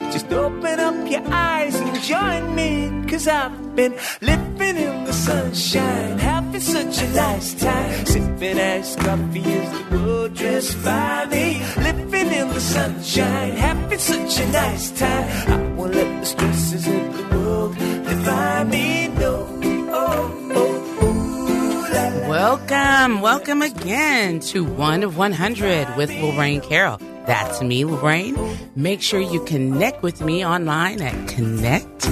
Just 0.00 0.32
open 0.32 0.80
up 0.80 1.10
your 1.10 1.22
eyes 1.26 1.74
and 1.76 2.00
join 2.02 2.54
me, 2.54 2.90
cause 3.08 3.28
I've 3.28 3.76
been 3.76 3.94
living 4.20 4.76
in 4.76 5.04
the 5.04 5.12
sunshine, 5.12 6.18
having 6.18 6.60
such 6.60 7.02
a 7.02 7.08
nice 7.12 7.54
time. 7.54 8.06
Sipping 8.06 8.58
iced 8.58 8.98
coffee 8.98 9.44
as 9.44 9.90
the 9.90 9.98
world 9.98 10.34
drifts 10.34 10.74
by 10.76 11.26
me. 11.26 11.62
Living 11.76 12.32
in 12.32 12.48
the 12.48 12.60
sunshine, 12.60 13.52
having 13.52 13.98
such 13.98 14.40
a 14.40 14.46
nice 14.50 14.90
time. 14.98 15.52
I 15.52 15.56
won't 15.74 15.94
let 15.94 16.20
the 16.20 16.26
stresses 16.26 16.86
of 16.86 17.16
the 17.16 17.36
world 17.36 17.74
define 17.76 18.70
me, 18.70 18.99
Welcome, 22.30 23.22
welcome 23.22 23.60
again 23.60 24.38
to 24.50 24.64
One 24.64 25.02
of 25.02 25.16
100 25.16 25.96
with 25.96 26.10
Lorraine 26.12 26.60
Carroll. 26.60 26.98
That's 27.26 27.60
me, 27.60 27.84
Lorraine. 27.84 28.36
Make 28.76 29.02
sure 29.02 29.18
you 29.18 29.44
connect 29.46 30.04
with 30.04 30.20
me 30.20 30.46
online 30.46 31.02
at 31.02 31.28
connect 31.28 32.06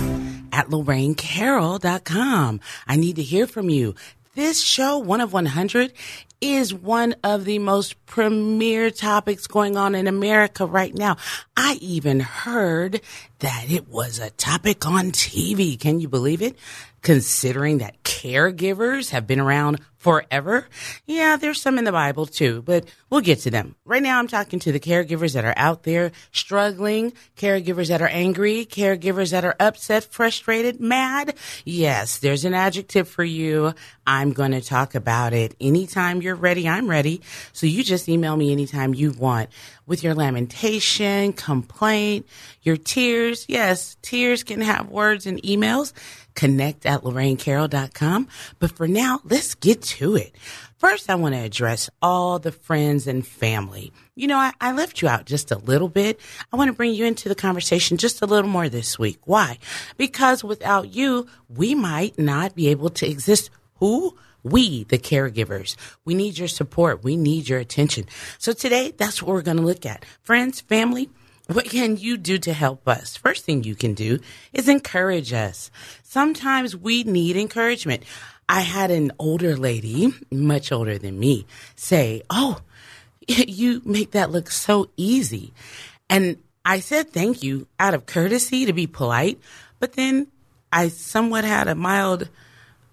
at 0.50 0.66
lorrainecarroll.com. 0.70 2.60
I 2.88 2.96
need 2.96 3.14
to 3.14 3.22
hear 3.22 3.46
from 3.46 3.70
you. 3.70 3.94
This 4.34 4.60
show, 4.60 4.98
One 4.98 5.20
of 5.20 5.32
100, 5.32 5.92
is 6.40 6.72
one 6.72 7.14
of 7.24 7.44
the 7.44 7.58
most 7.58 8.04
premier 8.06 8.90
topics 8.90 9.46
going 9.46 9.76
on 9.76 9.94
in 9.94 10.06
America 10.06 10.66
right 10.66 10.94
now. 10.94 11.16
I 11.56 11.78
even 11.80 12.20
heard 12.20 13.00
that 13.40 13.66
it 13.68 13.88
was 13.88 14.18
a 14.18 14.30
topic 14.30 14.86
on 14.86 15.12
TV. 15.12 15.78
Can 15.78 16.00
you 16.00 16.08
believe 16.08 16.42
it? 16.42 16.56
Considering 17.02 17.78
that 17.78 18.02
caregivers 18.02 19.10
have 19.10 19.26
been 19.26 19.38
around 19.38 19.80
forever. 19.98 20.66
Yeah, 21.06 21.36
there's 21.36 21.60
some 21.60 21.78
in 21.78 21.84
the 21.84 21.92
Bible 21.92 22.26
too, 22.26 22.62
but 22.62 22.84
we'll 23.10 23.20
get 23.20 23.40
to 23.40 23.50
them. 23.50 23.74
Right 23.84 24.02
now, 24.02 24.18
I'm 24.18 24.28
talking 24.28 24.58
to 24.60 24.72
the 24.72 24.80
caregivers 24.80 25.34
that 25.34 25.44
are 25.44 25.54
out 25.56 25.82
there 25.82 26.12
struggling, 26.32 27.12
caregivers 27.36 27.88
that 27.88 28.02
are 28.02 28.08
angry, 28.08 28.64
caregivers 28.64 29.32
that 29.32 29.44
are 29.44 29.56
upset, 29.60 30.04
frustrated, 30.04 30.80
mad. 30.80 31.36
Yes, 31.64 32.18
there's 32.18 32.44
an 32.44 32.54
adjective 32.54 33.08
for 33.08 33.24
you. 33.24 33.74
I'm 34.06 34.32
going 34.32 34.52
to 34.52 34.60
talk 34.60 34.94
about 34.94 35.32
it 35.32 35.54
anytime 35.60 36.22
you're 36.22 36.27
ready. 36.34 36.68
I'm 36.68 36.88
ready. 36.88 37.20
So 37.52 37.66
you 37.66 37.82
just 37.84 38.08
email 38.08 38.36
me 38.36 38.52
anytime 38.52 38.94
you 38.94 39.12
want 39.12 39.50
with 39.86 40.02
your 40.02 40.14
lamentation, 40.14 41.32
complaint, 41.32 42.26
your 42.62 42.76
tears. 42.76 43.46
Yes, 43.48 43.96
tears 44.02 44.42
can 44.44 44.60
have 44.60 44.88
words 44.88 45.26
and 45.26 45.42
emails. 45.42 45.92
Connect 46.34 46.86
at 46.86 47.02
lorrainecarroll.com. 47.02 48.28
But 48.58 48.76
for 48.76 48.86
now, 48.86 49.20
let's 49.24 49.54
get 49.54 49.82
to 49.82 50.16
it. 50.16 50.34
First, 50.78 51.10
I 51.10 51.16
want 51.16 51.34
to 51.34 51.40
address 51.40 51.90
all 52.00 52.38
the 52.38 52.52
friends 52.52 53.08
and 53.08 53.26
family. 53.26 53.92
You 54.14 54.28
know, 54.28 54.36
I, 54.36 54.52
I 54.60 54.70
left 54.70 55.02
you 55.02 55.08
out 55.08 55.24
just 55.24 55.50
a 55.50 55.58
little 55.58 55.88
bit. 55.88 56.20
I 56.52 56.56
want 56.56 56.68
to 56.68 56.76
bring 56.76 56.94
you 56.94 57.04
into 57.04 57.28
the 57.28 57.34
conversation 57.34 57.96
just 57.96 58.22
a 58.22 58.26
little 58.26 58.48
more 58.48 58.68
this 58.68 58.96
week. 58.96 59.18
Why? 59.24 59.58
Because 59.96 60.44
without 60.44 60.94
you, 60.94 61.26
we 61.48 61.74
might 61.74 62.16
not 62.16 62.54
be 62.54 62.68
able 62.68 62.90
to 62.90 63.08
exist. 63.08 63.50
Who? 63.80 64.16
We, 64.42 64.84
the 64.84 64.98
caregivers. 64.98 65.76
We 66.04 66.14
need 66.14 66.38
your 66.38 66.48
support. 66.48 67.02
We 67.02 67.16
need 67.16 67.48
your 67.48 67.58
attention. 67.58 68.06
So 68.38 68.52
today, 68.52 68.92
that's 68.96 69.22
what 69.22 69.32
we're 69.32 69.42
going 69.42 69.56
to 69.56 69.62
look 69.62 69.84
at. 69.84 70.04
Friends, 70.22 70.60
family, 70.60 71.10
what 71.48 71.64
can 71.64 71.96
you 71.96 72.16
do 72.16 72.38
to 72.38 72.52
help 72.52 72.86
us? 72.86 73.16
First 73.16 73.44
thing 73.44 73.64
you 73.64 73.74
can 73.74 73.94
do 73.94 74.20
is 74.52 74.68
encourage 74.68 75.32
us. 75.32 75.70
Sometimes 76.02 76.76
we 76.76 77.04
need 77.04 77.36
encouragement. 77.36 78.04
I 78.48 78.60
had 78.60 78.90
an 78.90 79.12
older 79.18 79.56
lady, 79.56 80.12
much 80.30 80.72
older 80.72 80.98
than 80.98 81.18
me, 81.18 81.46
say, 81.74 82.22
Oh, 82.30 82.60
you 83.28 83.82
make 83.84 84.12
that 84.12 84.30
look 84.30 84.50
so 84.50 84.90
easy. 84.96 85.52
And 86.08 86.38
I 86.64 86.80
said 86.80 87.10
thank 87.10 87.42
you 87.42 87.66
out 87.78 87.94
of 87.94 88.06
courtesy 88.06 88.66
to 88.66 88.72
be 88.72 88.86
polite, 88.86 89.40
but 89.80 89.94
then 89.94 90.26
I 90.72 90.88
somewhat 90.88 91.44
had 91.44 91.66
a 91.66 91.74
mild 91.74 92.28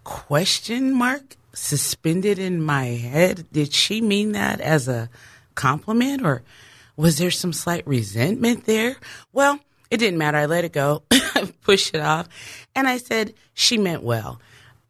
question 0.05 0.93
mark 0.93 1.35
suspended 1.51 2.39
in 2.39 2.63
my 2.63 2.85
head. 2.85 3.45
Did 3.51 3.73
she 3.73 3.99
mean 3.99 4.31
that 4.31 4.61
as 4.61 4.88
a 4.88 5.09
compliment 5.55 6.25
or 6.25 6.43
was 6.95 7.17
there 7.17 7.31
some 7.31 7.51
slight 7.51 7.85
resentment 7.85 8.66
there? 8.66 8.95
Well, 9.33 9.59
it 9.91 9.97
didn't 9.97 10.17
matter. 10.17 10.38
I 10.38 10.45
let 10.45 10.63
it 10.63 10.71
go, 10.71 11.03
pushed 11.61 11.93
it 11.93 11.99
off, 12.01 12.29
and 12.73 12.88
I 12.88 12.97
said, 12.97 13.33
she 13.53 13.77
meant 13.77 14.03
well. 14.03 14.39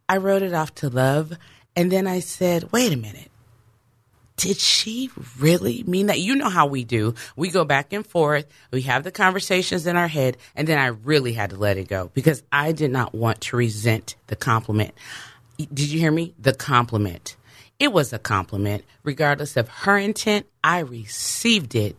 I 0.08 0.18
wrote 0.18 0.44
it 0.44 0.54
off 0.54 0.76
to 0.76 0.90
love, 0.90 1.34
and 1.76 1.92
then 1.92 2.06
I 2.06 2.20
said, 2.20 2.72
wait 2.72 2.94
a 2.94 2.98
minute. 2.98 3.32
Did 4.38 4.58
she 4.58 5.10
really 5.40 5.84
mean 5.88 6.08
that? 6.08 6.20
You 6.20 6.36
know 6.36 6.50
how 6.50 6.66
we 6.66 6.84
do. 6.84 7.16
We 7.36 7.50
go 7.50 7.64
back 7.64 7.94
and 7.94 8.06
forth. 8.06 8.46
We 8.72 8.82
have 8.82 9.04
the 9.04 9.12
conversations 9.12 9.88
in 9.88 9.96
our 9.96 10.10
head, 10.10 10.38
and 10.56 10.68
then 10.68 10.78
I 10.78 10.88
really 10.88 11.34
had 11.34 11.52
to 11.52 11.56
let 11.56 11.78
it 11.78 11.88
go 11.88 12.12
because 12.14 12.44
I 12.52 12.74
did 12.74 12.92
not 12.92 13.16
want 13.16 13.42
to 13.42 13.56
resent 13.56 14.16
the 14.28 14.36
compliment. 14.36 14.94
Did 15.58 15.90
you 15.90 16.00
hear 16.00 16.12
me? 16.12 16.34
The 16.38 16.54
compliment. 16.54 17.38
It 17.80 17.94
was 17.94 18.12
a 18.12 18.20
compliment. 18.20 18.84
Regardless 19.04 19.56
of 19.58 19.70
her 19.70 19.98
intent, 19.98 20.48
I 20.64 20.80
received 20.80 21.76
it 21.76 21.96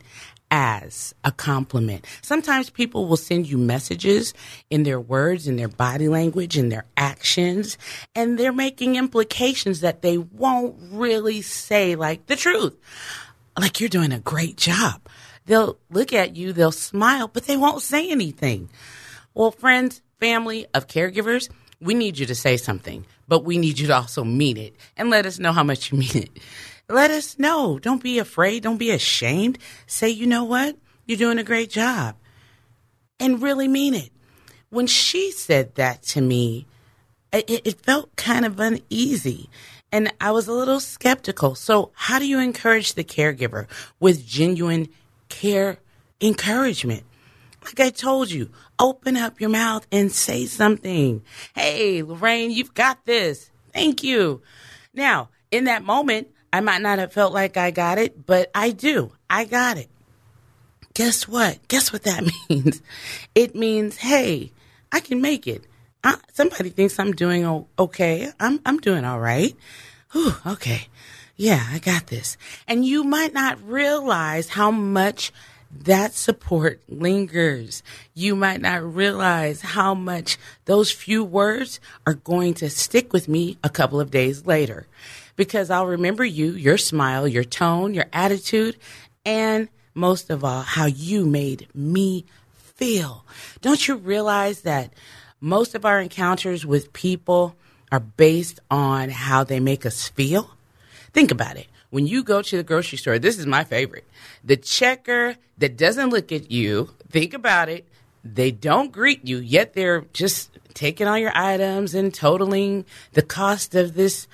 as 0.51 1.15
a 1.25 1.33
compliment. 1.33 2.05
Sometimes 2.23 2.71
people 2.71 3.07
will 3.07 3.17
send 3.17 3.49
you 3.49 3.59
messages 3.59 4.35
in 4.71 4.83
their 4.85 5.01
words, 5.01 5.49
in 5.49 5.57
their 5.57 5.69
body 5.69 6.09
language, 6.09 6.57
in 6.57 6.69
their 6.69 6.85
actions, 6.97 7.79
and 8.15 8.39
they're 8.39 8.53
making 8.53 8.97
implications 8.97 9.81
that 9.81 10.03
they 10.03 10.19
won't 10.19 10.77
really 10.93 11.43
say 11.43 11.95
like 11.95 12.27
the 12.27 12.37
truth. 12.37 12.75
Like 13.59 13.81
you're 13.81 13.89
doing 13.89 14.13
a 14.13 14.21
great 14.21 14.57
job. 14.57 15.01
They'll 15.47 15.79
look 15.91 16.13
at 16.13 16.37
you, 16.37 16.53
they'll 16.53 16.73
smile, 16.73 17.29
but 17.29 17.45
they 17.45 17.57
won't 17.57 17.83
say 17.83 18.11
anything. 18.11 18.69
Well, 19.35 19.51
friends, 19.51 20.03
family 20.19 20.67
of 20.75 20.89
caregivers, 20.89 21.49
we 21.81 21.95
need 21.95 22.19
you 22.19 22.27
to 22.27 22.35
say 22.35 22.57
something, 22.57 23.07
but 23.29 23.45
we 23.45 23.59
need 23.59 23.79
you 23.79 23.87
to 23.89 23.97
also 23.97 24.25
mean 24.25 24.57
it 24.57 24.75
and 24.97 25.11
let 25.11 25.27
us 25.27 25.39
know 25.39 25.53
how 25.53 25.63
much 25.63 25.93
you 25.93 25.99
mean 25.99 26.17
it. 26.17 26.31
Let 26.89 27.11
us 27.11 27.39
know. 27.39 27.79
Don't 27.79 28.03
be 28.03 28.19
afraid. 28.19 28.63
Don't 28.63 28.77
be 28.77 28.91
ashamed. 28.91 29.59
Say, 29.87 30.09
you 30.09 30.27
know 30.27 30.45
what? 30.45 30.77
You're 31.05 31.19
doing 31.19 31.39
a 31.39 31.45
great 31.45 31.71
job. 31.71 32.17
And 33.19 33.43
really 33.43 33.67
mean 33.67 33.95
it. 33.95 34.11
When 34.71 34.87
she 34.87 35.33
said 35.33 35.75
that 35.77 36.03
to 36.05 36.21
me, 36.21 36.67
it, 37.33 37.63
it 37.65 37.81
felt 37.81 38.15
kind 38.17 38.45
of 38.45 38.61
uneasy. 38.61 39.49
And 39.91 40.13
I 40.21 40.31
was 40.31 40.49
a 40.49 40.53
little 40.53 40.81
skeptical. 40.81 41.55
So, 41.55 41.93
how 41.95 42.19
do 42.19 42.27
you 42.27 42.39
encourage 42.39 42.95
the 42.95 43.05
caregiver 43.05 43.67
with 43.99 44.27
genuine 44.27 44.89
care 45.29 45.79
encouragement? 46.21 47.05
Like 47.65 47.81
I 47.81 47.91
told 47.91 48.31
you, 48.31 48.51
open 48.79 49.17
up 49.17 49.41
your 49.41 49.51
mouth 49.51 49.87
and 49.91 50.13
say 50.13 50.47
something. 50.47 51.23
Hey, 51.55 52.03
Lorraine, 52.03 52.51
you've 52.51 52.75
got 52.75 53.05
this. 53.07 53.51
Thank 53.73 54.05
you. 54.05 54.43
Now, 54.95 55.31
in 55.51 55.65
that 55.65 55.83
moment, 55.83 56.29
I 56.57 56.61
might 56.61 56.81
not 56.81 56.99
have 56.99 57.13
felt 57.13 57.35
like 57.35 57.59
I 57.59 57.71
got 57.71 57.99
it, 57.99 58.25
but 58.25 58.51
I 58.55 58.71
do. 58.71 59.13
I 59.29 59.45
got 59.45 59.77
it. 59.77 59.91
Guess 60.95 61.29
what? 61.29 61.59
Guess 61.69 61.93
what 61.93 62.05
that 62.05 62.25
means? 62.49 62.81
It 63.35 63.55
means, 63.55 63.99
hey, 63.99 64.53
I 64.91 65.01
can 65.01 65.21
make 65.21 65.47
it. 65.47 65.65
I, 66.03 66.17
somebody 66.33 66.71
thinks 66.71 66.99
I'm 66.99 67.13
doing 67.13 67.67
okay. 67.79 68.33
I'm 68.41 68.61
I'm 68.65 68.79
doing 68.79 69.05
all 69.05 69.21
right. 69.21 69.55
Whew, 70.13 70.33
okay. 70.47 70.89
Yeah, 71.37 71.63
I 71.71 71.79
got 71.79 72.07
this. 72.07 72.39
And 72.67 72.87
you 72.87 73.05
might 73.05 73.35
not 73.35 73.63
realize 73.63 74.49
how 74.49 74.71
much 74.71 75.33
that 75.71 76.15
support 76.15 76.81
lingers. 76.89 77.83
You 78.15 78.35
might 78.35 78.63
not 78.63 78.83
realize 78.83 79.61
how 79.61 79.93
much 79.93 80.39
those 80.65 80.91
few 80.91 81.23
words 81.23 81.81
are 82.07 82.15
going 82.15 82.55
to 82.55 82.71
stick 82.71 83.13
with 83.13 83.29
me 83.29 83.59
a 83.63 83.69
couple 83.69 84.01
of 84.01 84.11
days 84.11 84.47
later 84.47 84.87
because 85.37 85.71
I'll 85.71 85.87
remember 85.87 86.25
you, 86.25 86.53
your 86.53 86.79
smile, 86.79 87.29
your 87.29 87.45
tone, 87.45 87.95
your 87.95 88.07
attitude, 88.13 88.77
and 89.25 89.69
most 89.95 90.31
of 90.31 90.45
all, 90.45 90.63
how 90.63 90.87
you 90.87 91.25
made 91.25 91.69
me 91.75 92.25
feel. 92.53 93.25
Don't 93.61 93.87
you 93.87 93.97
realize 93.97 94.63
that 94.63 94.93
most 95.41 95.75
of 95.75 95.85
our 95.85 96.01
encounters 96.01 96.67
with 96.67 96.93
people 96.93 97.57
are 97.91 98.01
based 98.01 98.61
on 98.71 99.09
how 99.11 99.45
they 99.45 99.61
make 99.61 99.87
us 99.87 100.09
feel? 100.09 100.51
Think 101.13 101.31
about 101.31 101.57
it. 101.57 101.67
When 101.91 102.07
you 102.07 102.23
go 102.23 102.43
to 102.43 102.57
the 102.57 102.63
grocery 102.63 102.99
store, 102.99 103.19
this 103.19 103.39
is 103.39 103.47
my 103.47 103.65
favorite. 103.65 104.05
The 104.45 104.57
checker 104.57 105.37
that 105.59 105.77
doesn't 105.77 106.11
look 106.11 106.33
at 106.33 106.51
you, 106.51 106.91
think 107.09 107.33
about 107.33 107.69
it, 107.69 107.87
they 108.25 108.51
don't 108.51 108.93
greet 108.93 109.27
you, 109.27 109.39
yet 109.39 109.73
they're 109.73 110.05
just 110.13 110.51
taking 110.75 111.07
all 111.07 111.17
your 111.17 111.33
items 111.35 111.95
and 111.95 112.13
totaling 112.13 112.85
the 113.13 113.23
cost 113.23 113.75
of 113.75 113.95
this 113.95 114.27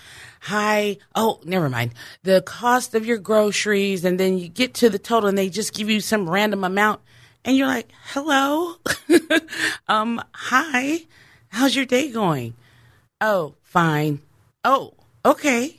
high 0.42 0.96
oh 1.14 1.38
never 1.44 1.68
mind. 1.68 1.94
The 2.24 2.42
cost 2.42 2.96
of 2.96 3.06
your 3.06 3.18
groceries 3.18 4.04
and 4.04 4.18
then 4.18 4.38
you 4.38 4.48
get 4.48 4.74
to 4.74 4.90
the 4.90 4.98
total 4.98 5.28
and 5.28 5.38
they 5.38 5.48
just 5.48 5.72
give 5.72 5.88
you 5.88 6.00
some 6.00 6.28
random 6.28 6.64
amount 6.64 7.00
and 7.44 7.56
you're 7.56 7.68
like 7.68 7.88
hello? 8.12 8.74
Um 9.88 10.20
hi? 10.34 11.06
How's 11.48 11.76
your 11.76 11.84
day 11.84 12.10
going? 12.10 12.54
Oh 13.20 13.54
fine. 13.62 14.20
Oh 14.64 14.94
okay. 15.24 15.78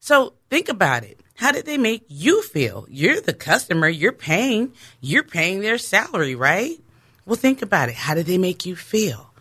So 0.00 0.32
think 0.50 0.68
about 0.68 1.04
it. 1.04 1.20
How 1.36 1.52
did 1.52 1.64
they 1.64 1.78
make 1.78 2.04
you 2.08 2.42
feel? 2.42 2.86
You're 2.90 3.20
the 3.20 3.32
customer 3.32 3.88
you're 3.88 4.10
paying 4.10 4.72
you're 5.00 5.22
paying 5.22 5.60
their 5.60 5.78
salary 5.78 6.34
right? 6.34 6.76
Well 7.24 7.36
think 7.36 7.62
about 7.62 7.88
it. 7.88 7.94
How 7.94 8.14
did 8.14 8.26
they 8.26 8.38
make 8.38 8.66
you 8.66 8.74
feel? 8.74 9.32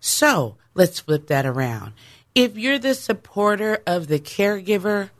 So 0.00 0.56
let's 0.74 1.00
flip 1.00 1.28
that 1.28 1.46
around. 1.46 1.94
If 2.34 2.56
you're 2.56 2.78
the 2.78 2.94
supporter 2.94 3.78
of 3.86 4.06
the 4.06 4.18
caregiver, 4.18 5.10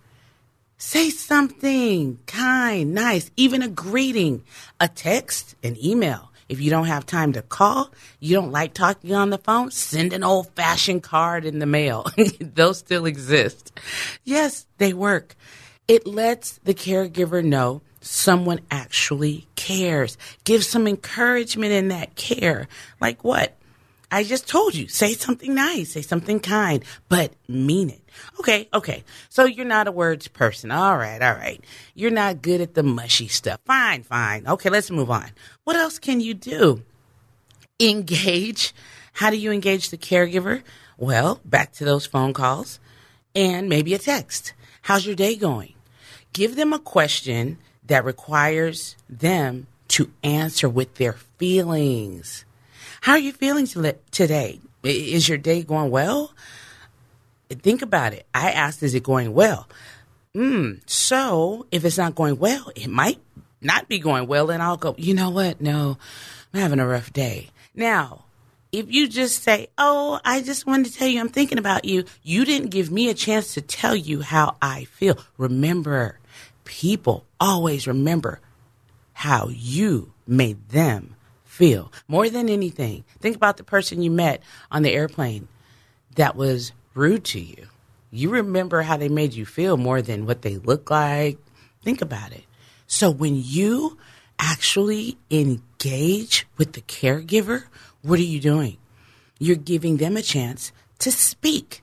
say 0.79 1.11
something 1.11 2.19
kind, 2.27 2.95
nice, 2.95 3.31
even 3.37 3.63
a 3.63 3.69
greeting, 3.69 4.45
a 4.81 4.89
text, 4.89 5.55
an 5.63 5.77
email. 5.83 6.31
If 6.49 6.61
you 6.61 6.71
don't 6.71 6.87
have 6.87 7.05
time 7.05 7.35
to 7.35 7.43
call, 7.43 7.91
you 8.19 8.35
don't 8.35 8.51
like 8.51 8.75
talking 8.75 9.15
on 9.15 9.31
the 9.31 9.39
phone, 9.39 9.71
send 9.71 10.13
an 10.13 10.25
old 10.25 10.51
fashioned 10.55 11.03
card 11.03 11.45
in 11.45 11.59
the 11.59 11.67
mail. 11.67 12.07
Those 12.41 12.79
still 12.79 13.07
exist. 13.07 13.79
Yes, 14.25 14.67
they 14.79 14.93
work. 14.93 15.35
It 15.89 16.07
lets 16.07 16.59
the 16.59 16.75
caregiver 16.75 17.45
know 17.45 17.83
someone 18.01 18.61
actually 18.71 19.47
cares. 19.55 20.17
Give 20.45 20.65
some 20.65 20.87
encouragement 20.87 21.73
in 21.73 21.89
that 21.89 22.17
care. 22.17 22.69
Like 23.01 23.23
what? 23.25 23.57
I 24.13 24.25
just 24.25 24.47
told 24.47 24.75
you, 24.75 24.89
say 24.89 25.15
something 25.15 25.55
nice, 25.55 25.93
say 25.93 26.03
something 26.03 26.39
kind, 26.39 26.85
but 27.09 27.33
mean 27.49 27.89
it. 27.89 28.03
Okay, 28.39 28.69
okay. 28.75 29.05
So 29.31 29.47
you're 29.47 29.65
not 29.65 29.89
a 29.89 29.93
words 29.93 30.29
person. 30.29 30.71
All 30.71 30.99
right, 30.99 31.21
all 31.23 31.33
right. 31.33 31.65
You're 31.95 32.11
not 32.11 32.43
good 32.43 32.61
at 32.61 32.75
the 32.75 32.83
mushy 32.83 33.29
stuff. 33.29 33.61
Fine, 33.65 34.03
fine. 34.03 34.47
Okay, 34.47 34.69
let's 34.69 34.91
move 34.91 35.11
on. 35.11 35.31
What 35.65 35.77
else 35.77 35.99
can 35.99 36.21
you 36.21 36.35
do? 36.35 36.83
Engage. 37.81 38.75
How 39.15 39.31
do 39.31 39.39
you 39.39 39.51
engage 39.51 39.89
the 39.89 39.97
caregiver? 39.97 40.63
Well, 40.99 41.41
back 41.43 41.73
to 41.75 41.87
those 41.87 42.05
phone 42.05 42.35
calls 42.35 42.81
and 43.35 43.71
maybe 43.71 43.95
a 43.95 43.99
text. 43.99 44.53
How's 44.83 45.07
your 45.07 45.17
day 45.17 45.37
going? 45.37 45.73
Give 46.35 46.55
them 46.55 46.75
a 46.75 46.79
question 46.79 47.57
that 47.87 48.05
requires 48.05 48.95
them 49.09 49.69
to 49.89 50.11
answer 50.23 50.69
with 50.69 50.97
their 50.97 51.15
feelings. 51.39 52.45
How 53.03 53.15
are 53.15 53.19
you 53.19 53.33
feeling 53.33 53.67
today? 54.13 54.61
Is 54.85 55.29
your 55.29 55.37
day 55.37 55.65
going 55.65 55.91
well? 55.91 56.33
Think 57.51 57.83
about 57.83 58.13
it. 58.13 58.27
I 58.33 58.53
asked, 58.53 58.81
is 58.81 58.95
it 58.95 59.03
going 59.03 59.35
well? 59.35 59.69
Hmm. 60.35 60.75
so 60.87 61.67
if 61.73 61.85
it's 61.85 61.99
not 61.99 62.15
going 62.15 62.39
well, 62.39 62.71
it 62.77 62.89
might 62.89 63.19
not 63.61 63.89
be 63.89 63.99
going 63.99 64.29
well, 64.29 64.51
and 64.53 64.63
I'll 64.63 64.77
go, 64.77 64.95
you 64.97 65.15
know 65.15 65.31
what? 65.31 65.61
No, 65.61 65.99
I'm 66.55 66.61
having 66.61 66.79
a 66.79 66.87
rough 66.87 67.13
day. 67.13 67.51
Now, 67.75 68.25
if 68.71 68.93
you 68.93 69.09
just 69.09 69.43
say, 69.43 69.67
Oh, 69.77 70.21
I 70.25 70.41
just 70.41 70.65
wanted 70.65 70.87
to 70.87 70.97
tell 70.97 71.09
you 71.09 71.19
I'm 71.19 71.29
thinking 71.29 71.59
about 71.59 71.85
you, 71.85 72.05
you 72.23 72.45
didn't 72.45 72.71
give 72.71 72.93
me 72.93 73.09
a 73.09 73.15
chance 73.15 73.55
to 73.55 73.61
tell 73.61 73.97
you 73.97 74.21
how 74.23 74.55
I 74.63 74.85
feel. 74.85 75.19
Remember, 75.39 76.21
people 76.65 77.25
always 77.41 77.89
remember 77.89 78.39
how 79.13 79.49
you 79.49 80.13
made 80.25 80.69
them 80.69 81.17
feel 81.53 81.93
more 82.09 82.31
than 82.31 82.49
anything. 82.49 83.05
Think 83.21 83.37
about 83.37 83.59
the 83.59 83.63
person 83.63 84.03
you 84.03 84.11
met 84.11 84.43
on 84.71 84.83
the 84.83 84.91
airplane 84.91 85.49
that 86.17 86.35
was 86.35 86.73
rude 86.95 87.25
to 87.25 87.41
you. 87.41 87.67
You 88.11 88.31
remember 88.31 88.81
how 88.81 88.97
they 88.97 89.11
made 89.11 89.35
you 89.35 89.45
feel 89.45 89.77
more 89.77 90.01
than 90.01 90.25
what 90.25 90.41
they 90.41 90.57
look 90.57 90.91
like. 90.91 91.39
Think 91.83 92.01
about 92.01 92.33
it. 92.33 92.45
So 92.87 93.11
when 93.11 93.35
you 93.37 93.99
actually 94.39 95.19
engage 95.31 96.47
with 96.57 96.73
the 96.73 96.81
caregiver, 96.81 97.65
what 98.01 98.19
are 98.19 98.23
you 98.23 98.41
doing? 98.41 98.79
You're 99.39 99.57
giving 99.57 99.99
them 99.99 100.17
a 100.17 100.23
chance 100.23 100.73
to 101.01 101.13
speak, 101.13 101.83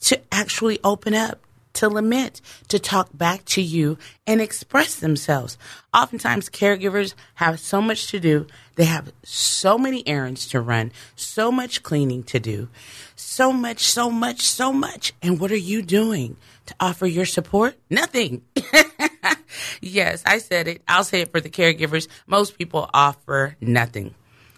to 0.00 0.20
actually 0.30 0.78
open 0.84 1.14
up, 1.14 1.40
to 1.76 1.88
lament, 1.88 2.40
to 2.68 2.78
talk 2.78 3.08
back 3.12 3.44
to 3.46 3.62
you 3.62 3.98
and 4.26 4.40
express 4.40 4.96
themselves. 4.96 5.56
Oftentimes, 5.94 6.48
caregivers 6.48 7.14
have 7.36 7.60
so 7.60 7.80
much 7.80 8.08
to 8.08 8.20
do. 8.20 8.46
They 8.74 8.84
have 8.84 9.12
so 9.22 9.78
many 9.78 10.06
errands 10.06 10.46
to 10.48 10.60
run, 10.60 10.92
so 11.14 11.50
much 11.50 11.82
cleaning 11.82 12.22
to 12.24 12.38
do, 12.38 12.68
so 13.14 13.52
much, 13.52 13.80
so 13.80 14.10
much, 14.10 14.40
so 14.42 14.72
much. 14.72 15.14
And 15.22 15.40
what 15.40 15.50
are 15.50 15.56
you 15.56 15.82
doing 15.82 16.36
to 16.66 16.74
offer 16.80 17.06
your 17.06 17.26
support? 17.26 17.76
Nothing. 17.88 18.42
yes, 19.80 20.22
I 20.26 20.38
said 20.38 20.68
it. 20.68 20.82
I'll 20.88 21.04
say 21.04 21.22
it 21.22 21.30
for 21.30 21.40
the 21.40 21.50
caregivers. 21.50 22.08
Most 22.26 22.58
people 22.58 22.90
offer 22.92 23.56
nothing. 23.60 24.14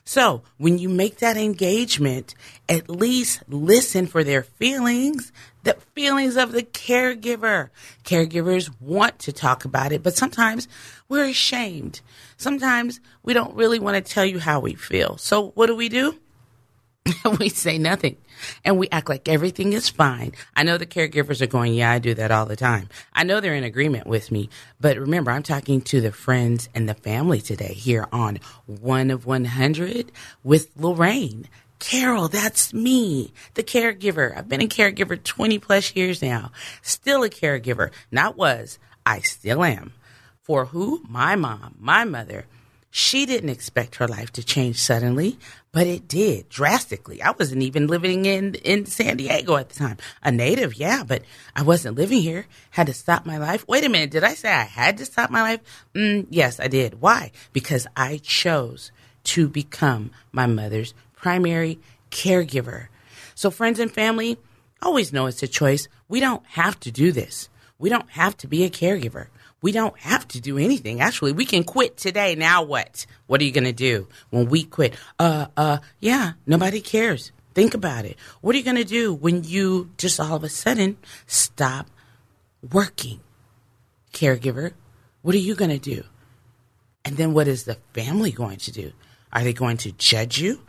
So 0.08 0.40
when 0.56 0.78
you 0.78 0.88
make 0.88 1.18
that 1.18 1.36
engagement, 1.36 2.34
at 2.66 2.88
least 2.88 3.42
listen 3.46 4.06
for 4.06 4.24
their 4.24 4.42
feelings, 4.42 5.32
the 5.64 5.74
feelings 5.94 6.38
of 6.38 6.52
the 6.52 6.62
caregiver. 6.62 7.68
Caregivers 8.04 8.70
want 8.80 9.18
to 9.18 9.34
talk 9.34 9.66
about 9.66 9.92
it, 9.92 10.02
but 10.02 10.16
sometimes 10.16 10.66
we're 11.10 11.26
ashamed. 11.26 12.00
Sometimes 12.38 13.00
we 13.22 13.34
don't 13.34 13.54
really 13.54 13.78
want 13.78 14.02
to 14.02 14.12
tell 14.12 14.24
you 14.24 14.38
how 14.38 14.60
we 14.60 14.72
feel. 14.72 15.18
So 15.18 15.50
what 15.50 15.66
do 15.66 15.76
we 15.76 15.90
do? 15.90 16.18
we 17.38 17.48
say 17.48 17.78
nothing 17.78 18.16
and 18.64 18.78
we 18.78 18.88
act 18.90 19.08
like 19.08 19.28
everything 19.28 19.72
is 19.72 19.88
fine. 19.88 20.32
I 20.54 20.62
know 20.62 20.78
the 20.78 20.86
caregivers 20.86 21.40
are 21.40 21.46
going, 21.46 21.74
yeah, 21.74 21.90
I 21.90 21.98
do 21.98 22.14
that 22.14 22.30
all 22.30 22.46
the 22.46 22.56
time. 22.56 22.88
I 23.12 23.24
know 23.24 23.40
they're 23.40 23.54
in 23.54 23.64
agreement 23.64 24.06
with 24.06 24.30
me, 24.30 24.48
but 24.80 24.96
remember, 24.98 25.30
I'm 25.30 25.42
talking 25.42 25.80
to 25.82 26.00
the 26.00 26.12
friends 26.12 26.68
and 26.74 26.88
the 26.88 26.94
family 26.94 27.40
today 27.40 27.72
here 27.74 28.06
on 28.12 28.38
One 28.66 29.10
of 29.10 29.26
100 29.26 30.12
with 30.42 30.70
Lorraine. 30.76 31.48
Carroll, 31.78 32.26
that's 32.26 32.74
me, 32.74 33.32
the 33.54 33.62
caregiver. 33.62 34.36
I've 34.36 34.48
been 34.48 34.62
a 34.62 34.66
caregiver 34.66 35.22
20 35.22 35.60
plus 35.60 35.94
years 35.94 36.20
now. 36.20 36.50
Still 36.82 37.22
a 37.22 37.30
caregiver. 37.30 37.92
Not 38.10 38.36
was, 38.36 38.80
I 39.06 39.20
still 39.20 39.62
am. 39.62 39.92
For 40.42 40.66
who? 40.66 41.02
My 41.08 41.36
mom, 41.36 41.76
my 41.78 42.04
mother. 42.04 42.46
She 42.90 43.26
didn't 43.26 43.50
expect 43.50 43.96
her 43.96 44.08
life 44.08 44.32
to 44.32 44.42
change 44.42 44.76
suddenly, 44.76 45.38
but 45.78 45.86
it 45.86 46.08
did 46.08 46.48
drastically. 46.48 47.22
I 47.22 47.30
wasn't 47.30 47.62
even 47.62 47.86
living 47.86 48.24
in, 48.24 48.56
in 48.56 48.84
San 48.84 49.16
Diego 49.16 49.54
at 49.54 49.68
the 49.68 49.78
time. 49.78 49.96
A 50.24 50.32
native, 50.32 50.74
yeah, 50.74 51.04
but 51.06 51.22
I 51.54 51.62
wasn't 51.62 51.94
living 51.94 52.20
here. 52.20 52.46
Had 52.70 52.88
to 52.88 52.92
stop 52.92 53.24
my 53.24 53.38
life. 53.38 53.64
Wait 53.68 53.84
a 53.84 53.88
minute, 53.88 54.10
did 54.10 54.24
I 54.24 54.34
say 54.34 54.50
I 54.50 54.64
had 54.64 54.98
to 54.98 55.04
stop 55.04 55.30
my 55.30 55.40
life? 55.40 55.60
Mm, 55.94 56.26
yes, 56.30 56.58
I 56.58 56.66
did. 56.66 57.00
Why? 57.00 57.30
Because 57.52 57.86
I 57.96 58.18
chose 58.24 58.90
to 59.22 59.48
become 59.48 60.10
my 60.32 60.46
mother's 60.46 60.94
primary 61.14 61.78
caregiver. 62.10 62.88
So, 63.36 63.48
friends 63.48 63.78
and 63.78 63.88
family, 63.88 64.36
always 64.82 65.12
know 65.12 65.26
it's 65.26 65.44
a 65.44 65.46
choice. 65.46 65.86
We 66.08 66.18
don't 66.18 66.44
have 66.44 66.80
to 66.80 66.90
do 66.90 67.12
this. 67.12 67.48
We 67.78 67.88
don't 67.88 68.10
have 68.10 68.36
to 68.38 68.48
be 68.48 68.64
a 68.64 68.68
caregiver. 68.68 69.28
We 69.60 69.72
don't 69.72 69.98
have 69.98 70.26
to 70.28 70.40
do 70.40 70.56
anything. 70.58 71.00
Actually, 71.00 71.32
we 71.32 71.44
can 71.44 71.64
quit 71.64 71.96
today. 71.96 72.34
Now 72.36 72.62
what? 72.62 73.06
What 73.26 73.40
are 73.40 73.44
you 73.44 73.52
going 73.52 73.64
to 73.64 73.72
do 73.72 74.08
when 74.30 74.48
we 74.48 74.62
quit? 74.62 74.94
Uh, 75.18 75.46
uh, 75.56 75.78
yeah, 75.98 76.32
nobody 76.46 76.80
cares. 76.80 77.32
Think 77.54 77.74
about 77.74 78.04
it. 78.04 78.16
What 78.40 78.54
are 78.54 78.58
you 78.58 78.64
going 78.64 78.76
to 78.76 78.84
do 78.84 79.12
when 79.12 79.42
you 79.42 79.90
just 79.98 80.20
all 80.20 80.36
of 80.36 80.44
a 80.44 80.48
sudden 80.48 80.96
stop 81.26 81.90
working? 82.72 83.20
Caregiver, 84.12 84.72
what 85.22 85.34
are 85.34 85.38
you 85.38 85.54
going 85.54 85.70
to 85.70 85.78
do? 85.78 86.04
And 87.04 87.16
then 87.16 87.32
what 87.32 87.48
is 87.48 87.64
the 87.64 87.78
family 87.94 88.30
going 88.30 88.58
to 88.58 88.72
do? 88.72 88.92
Are 89.32 89.42
they 89.42 89.52
going 89.52 89.76
to 89.78 89.92
judge 89.92 90.38
you? 90.38 90.60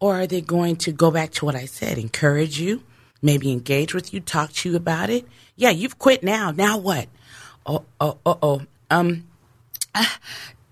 Or 0.00 0.20
are 0.20 0.26
they 0.26 0.40
going 0.40 0.76
to 0.76 0.92
go 0.92 1.10
back 1.10 1.30
to 1.32 1.44
what 1.44 1.54
I 1.54 1.66
said, 1.66 1.98
encourage 1.98 2.58
you, 2.58 2.82
maybe 3.20 3.52
engage 3.52 3.94
with 3.94 4.12
you, 4.14 4.20
talk 4.20 4.52
to 4.52 4.70
you 4.70 4.76
about 4.76 5.10
it? 5.10 5.28
Yeah, 5.56 5.70
you've 5.70 5.98
quit 5.98 6.22
now. 6.22 6.50
Now 6.50 6.78
what? 6.78 7.08
Oh, 7.70 7.84
oh, 8.00 8.18
oh, 8.26 8.38
oh. 8.42 8.62
Um, 8.90 9.28
uh, 9.94 10.04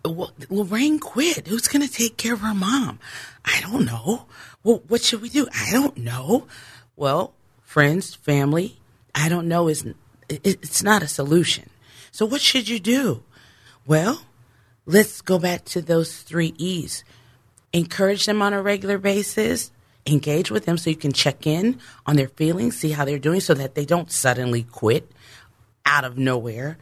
well, 0.05 0.33
Lorraine 0.51 0.99
quit. 0.99 1.47
Who's 1.47 1.69
going 1.69 1.87
to 1.87 1.93
take 1.93 2.17
care 2.17 2.35
of 2.35 2.41
her 2.41 2.55
mom? 2.55 2.99
I 3.45 3.61
don't 3.61 3.85
know. 3.85 4.27
Well, 4.65 4.83
what 4.89 5.03
should 5.03 5.23
we 5.23 5.29
do? 5.29 5.47
I 5.55 5.71
don't 5.71 5.97
know. 5.97 6.49
Well, 6.97 7.35
friends, 7.63 8.17
family, 8.17 8.81
I 9.15 9.29
don't 9.29 9.47
know 9.47 9.69
is 9.69 9.87
it's 10.29 10.83
not 10.83 11.05
a 11.05 11.07
solution. 11.09 11.71
So 12.11 12.27
what 12.27 12.41
should 12.41 12.69
you 12.69 12.81
do? 12.81 13.23
Well, 13.87 14.23
let's 14.85 15.21
go 15.21 15.39
back 15.39 15.65
to 15.67 15.81
those 15.81 16.23
three 16.23 16.53
E's 16.59 17.05
encourage 17.73 18.27
them 18.27 18.43
on 18.43 18.55
a 18.55 18.63
regular 18.63 18.99
basis, 18.99 19.71
engage 20.05 20.51
with 20.51 20.65
them 20.65 20.79
so 20.79 20.91
you 20.91 20.97
can 20.97 21.13
check 21.13 21.47
in 21.47 21.79
on 22.07 22.17
their 22.17 22.29
feelings, 22.29 22.79
see 22.79 22.91
how 22.91 23.05
they're 23.05 23.19
doing 23.21 23.41
so 23.41 23.55
that 23.55 23.77
they 23.77 23.85
don't 23.85 24.11
suddenly 24.11 24.65
quit 24.65 25.09
out 25.89 26.05
of 26.05 26.19
nowhere. 26.19 26.77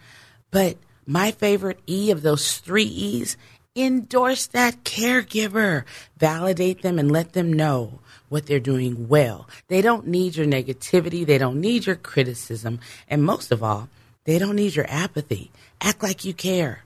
But 0.51 0.77
my 1.07 1.31
favorite 1.31 1.79
E 1.87 2.11
of 2.11 2.23
those 2.23 2.59
three 2.59 2.85
E's 2.85 3.37
Endorse 3.77 4.47
that 4.49 4.85
caregiver. 4.85 5.85
Validate 6.17 6.81
them 6.81 6.99
and 6.99 7.13
let 7.13 7.35
them 7.35 7.53
know 7.53 8.01
what 8.31 8.47
they're 8.47 8.59
doing 8.59 9.07
well. 9.07 9.49
They 9.69 9.83
don't 9.83 10.07
need 10.07 10.35
your 10.35 10.47
negativity. 10.47 11.27
They 11.27 11.37
don't 11.37 11.61
need 11.61 11.85
your 11.85 11.97
criticism. 11.97 12.81
And 13.07 13.23
most 13.23 13.53
of 13.53 13.63
all, 13.63 13.91
they 14.25 14.39
don't 14.39 14.57
need 14.57 14.75
your 14.75 14.87
apathy. 14.89 15.51
Act 15.83 16.03
like 16.03 16.25
you 16.25 16.33
care. 16.33 16.85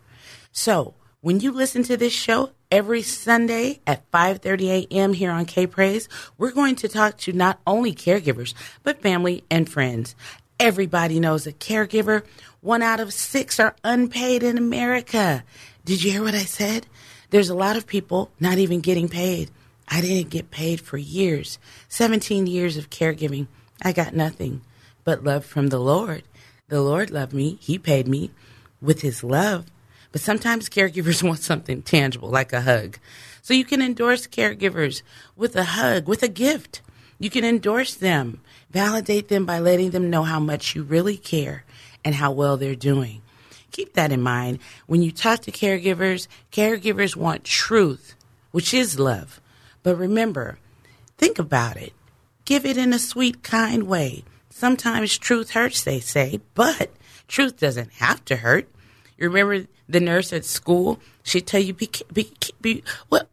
So 0.51 0.95
when 1.21 1.39
you 1.39 1.53
listen 1.53 1.85
to 1.85 1.97
this 1.97 2.13
show 2.13 2.51
every 2.73 3.03
Sunday 3.03 3.81
at 3.87 4.11
5:30 4.11 4.89
a.m. 4.91 5.13
here 5.13 5.31
on 5.31 5.45
K 5.45 5.67
Praise, 5.69 6.09
we're 6.39 6.51
going 6.51 6.75
to 6.77 6.89
talk 6.89 7.19
to 7.19 7.33
not 7.33 7.61
only 7.67 7.95
caregivers 7.95 8.53
but 8.83 9.01
family 9.01 9.45
and 9.49 9.69
friends. 9.69 10.17
Everybody 10.61 11.21
knows 11.21 11.47
a 11.47 11.55
caregiver. 11.55 12.23
One 12.61 12.83
out 12.83 13.01
of 13.01 13.15
six 13.15 13.59
are 13.59 13.75
unpaid 13.83 14.43
in 14.43 14.59
America. 14.59 15.43
Did 15.87 16.05
you 16.05 16.13
hear 16.13 16.23
what 16.23 16.35
I 16.35 16.45
said? 16.45 16.87
There's 17.31 17.49
a 17.49 17.55
lot 17.55 17.79
of 17.79 17.87
people 17.87 18.31
not 18.39 18.59
even 18.59 18.83
getting 18.83 19.09
paid. 19.09 19.51
I 19.89 20.03
didn't 20.03 20.29
get 20.29 20.51
paid 20.51 20.83
for 20.83 20.99
years. 20.99 21.59
17 21.89 22.47
years 22.47 22.77
of 22.77 22.91
caregiving. 22.91 23.47
I 23.81 23.93
got 23.93 24.15
nothing 24.15 24.61
but 25.03 25.25
love 25.25 25.47
from 25.47 25.69
the 25.69 25.81
Lord. 25.81 26.25
The 26.69 26.83
Lord 26.83 27.11
loved 27.11 27.33
me. 27.33 27.57
He 27.63 27.79
paid 27.79 28.07
me 28.07 28.31
with 28.83 29.01
his 29.01 29.25
love. 29.25 29.65
But 30.13 30.21
sometimes 30.21 30.69
caregivers 30.69 31.23
want 31.27 31.39
something 31.39 31.81
tangible, 31.81 32.29
like 32.29 32.53
a 32.53 32.61
hug. 32.61 32.99
So 33.41 33.55
you 33.55 33.65
can 33.65 33.81
endorse 33.81 34.27
caregivers 34.27 35.01
with 35.37 35.57
a 35.57 35.65
hug, 35.65 36.07
with 36.07 36.23
a 36.23 36.29
gift. 36.29 36.83
You 37.19 37.31
can 37.31 37.47
endorse 37.47 37.95
them, 37.95 38.43
validate 38.71 39.29
them 39.29 39.45
by 39.45 39.59
letting 39.59 39.91
them 39.91 40.11
know 40.11 40.23
how 40.23 40.41
much 40.41 40.75
you 40.75 40.83
really 40.83 41.17
care 41.17 41.65
and 42.05 42.15
how 42.15 42.33
well 42.33 42.57
they're 42.57 42.75
doing. 42.75 43.23
Keep 43.73 43.95
that 43.95 44.13
in 44.13 44.21
mind. 44.21 44.59
When 44.87 45.03
you 45.03 45.13
talk 45.13 45.41
to 45.41 45.53
caregivers, 45.53 46.27
caregivers 46.51 47.15
want 47.17 47.45
truth, 47.45 48.15
which 48.51 48.75
is 48.75 48.99
love. 48.99 49.41
But 49.83 49.97
remember, 49.97 50.59
think 51.19 51.39
about 51.39 51.77
it. 51.77 51.93
Give 52.45 52.67
it 52.67 52.77
in 52.77 52.93
a 52.93 52.99
sweet, 52.99 53.43
kind 53.43 53.85
way. 53.85 54.25
Sometimes 54.51 55.17
truth 55.17 55.51
hurts, 55.51 55.85
they 55.85 56.01
say, 56.01 56.41
but 56.55 56.91
truth 57.29 57.59
doesn't 57.59 57.93
have 57.95 58.25
to 58.27 58.37
hurt. 58.37 58.69
You 59.17 59.29
remember 59.29 59.67
the 59.89 60.01
nurse 60.01 60.33
at 60.33 60.45
school? 60.45 60.99
She'd 61.23 61.47
tell 61.47 61.61
you, 61.61 61.75
be, 61.75 61.91
be, 62.13 62.33
be, 62.61 62.83
what? 63.09 63.29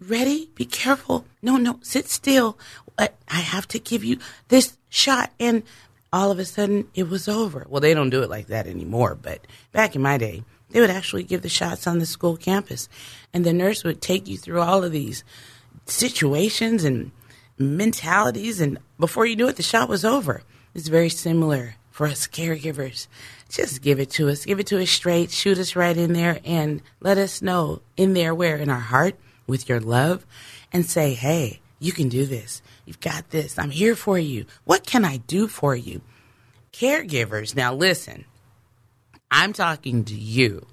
Ready? 0.00 0.50
Be 0.54 0.64
careful. 0.64 1.26
No, 1.42 1.56
no, 1.56 1.78
sit 1.82 2.08
still. 2.08 2.58
Uh, 2.96 3.08
I 3.28 3.40
have 3.40 3.68
to 3.68 3.78
give 3.78 4.02
you 4.02 4.18
this 4.48 4.76
shot. 4.88 5.30
And 5.38 5.62
all 6.12 6.30
of 6.30 6.38
a 6.38 6.44
sudden 6.44 6.88
it 6.94 7.08
was 7.08 7.28
over. 7.28 7.66
Well, 7.68 7.80
they 7.80 7.94
don't 7.94 8.10
do 8.10 8.22
it 8.22 8.30
like 8.30 8.46
that 8.46 8.66
anymore, 8.66 9.14
but 9.14 9.46
back 9.72 9.94
in 9.94 10.02
my 10.02 10.16
day, 10.16 10.42
they 10.70 10.80
would 10.80 10.90
actually 10.90 11.24
give 11.24 11.42
the 11.42 11.48
shots 11.48 11.86
on 11.86 11.98
the 11.98 12.06
school 12.06 12.36
campus. 12.36 12.88
And 13.34 13.44
the 13.44 13.52
nurse 13.52 13.84
would 13.84 14.00
take 14.00 14.26
you 14.28 14.38
through 14.38 14.60
all 14.60 14.84
of 14.84 14.92
these 14.92 15.24
situations 15.86 16.84
and 16.84 17.10
mentalities. 17.58 18.60
And 18.60 18.78
before 18.98 19.26
you 19.26 19.36
knew 19.36 19.48
it, 19.48 19.56
the 19.56 19.62
shot 19.62 19.88
was 19.88 20.04
over. 20.04 20.42
It's 20.74 20.88
very 20.88 21.08
similar 21.08 21.76
for 21.90 22.06
us 22.06 22.26
caregivers. 22.26 23.08
Just 23.48 23.82
give 23.82 23.98
it 23.98 24.10
to 24.10 24.28
us. 24.28 24.44
Give 24.44 24.60
it 24.60 24.68
to 24.68 24.80
us 24.80 24.90
straight. 24.90 25.30
Shoot 25.30 25.58
us 25.58 25.76
right 25.76 25.96
in 25.96 26.12
there 26.12 26.38
and 26.44 26.80
let 27.00 27.18
us 27.18 27.42
know 27.42 27.82
in 27.96 28.14
there 28.14 28.34
where 28.34 28.56
in 28.56 28.70
our 28.70 28.80
heart 28.80 29.16
with 29.50 29.68
your 29.68 29.80
love 29.80 30.24
and 30.72 30.86
say, 30.86 31.12
hey, 31.12 31.60
you 31.78 31.92
can 31.92 32.08
do 32.08 32.24
this. 32.24 32.62
You've 32.86 33.00
got 33.00 33.30
this. 33.30 33.58
I'm 33.58 33.70
here 33.70 33.94
for 33.94 34.18
you. 34.18 34.46
What 34.64 34.86
can 34.86 35.04
I 35.04 35.18
do 35.18 35.48
for 35.48 35.76
you? 35.76 36.00
Caregivers, 36.72 37.56
now 37.56 37.74
listen, 37.74 38.24
I'm 39.30 39.52
talking 39.52 40.04
to 40.04 40.14
you. 40.14 40.66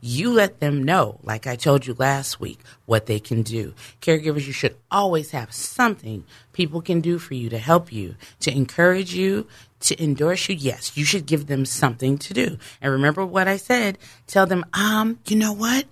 You 0.00 0.30
let 0.30 0.60
them 0.60 0.84
know, 0.84 1.18
like 1.22 1.46
I 1.46 1.56
told 1.56 1.86
you 1.86 1.96
last 1.98 2.38
week, 2.38 2.60
what 2.84 3.06
they 3.06 3.18
can 3.18 3.42
do. 3.42 3.74
Caregivers, 4.00 4.46
you 4.46 4.52
should 4.52 4.76
always 4.90 5.30
have 5.30 5.52
something 5.52 6.24
people 6.52 6.80
can 6.80 7.00
do 7.00 7.18
for 7.18 7.34
you 7.34 7.48
to 7.48 7.58
help 7.58 7.92
you, 7.92 8.14
to 8.40 8.52
encourage 8.52 9.14
you, 9.14 9.46
to 9.80 10.00
endorse 10.02 10.48
you. 10.48 10.54
Yes, 10.54 10.96
you 10.96 11.04
should 11.04 11.26
give 11.26 11.46
them 11.46 11.64
something 11.64 12.18
to 12.18 12.34
do. 12.34 12.58
And 12.80 12.92
remember 12.92 13.24
what 13.24 13.48
I 13.48 13.56
said. 13.56 13.98
Tell 14.26 14.46
them, 14.46 14.64
um, 14.74 15.18
you 15.26 15.36
know 15.36 15.52
what? 15.52 15.86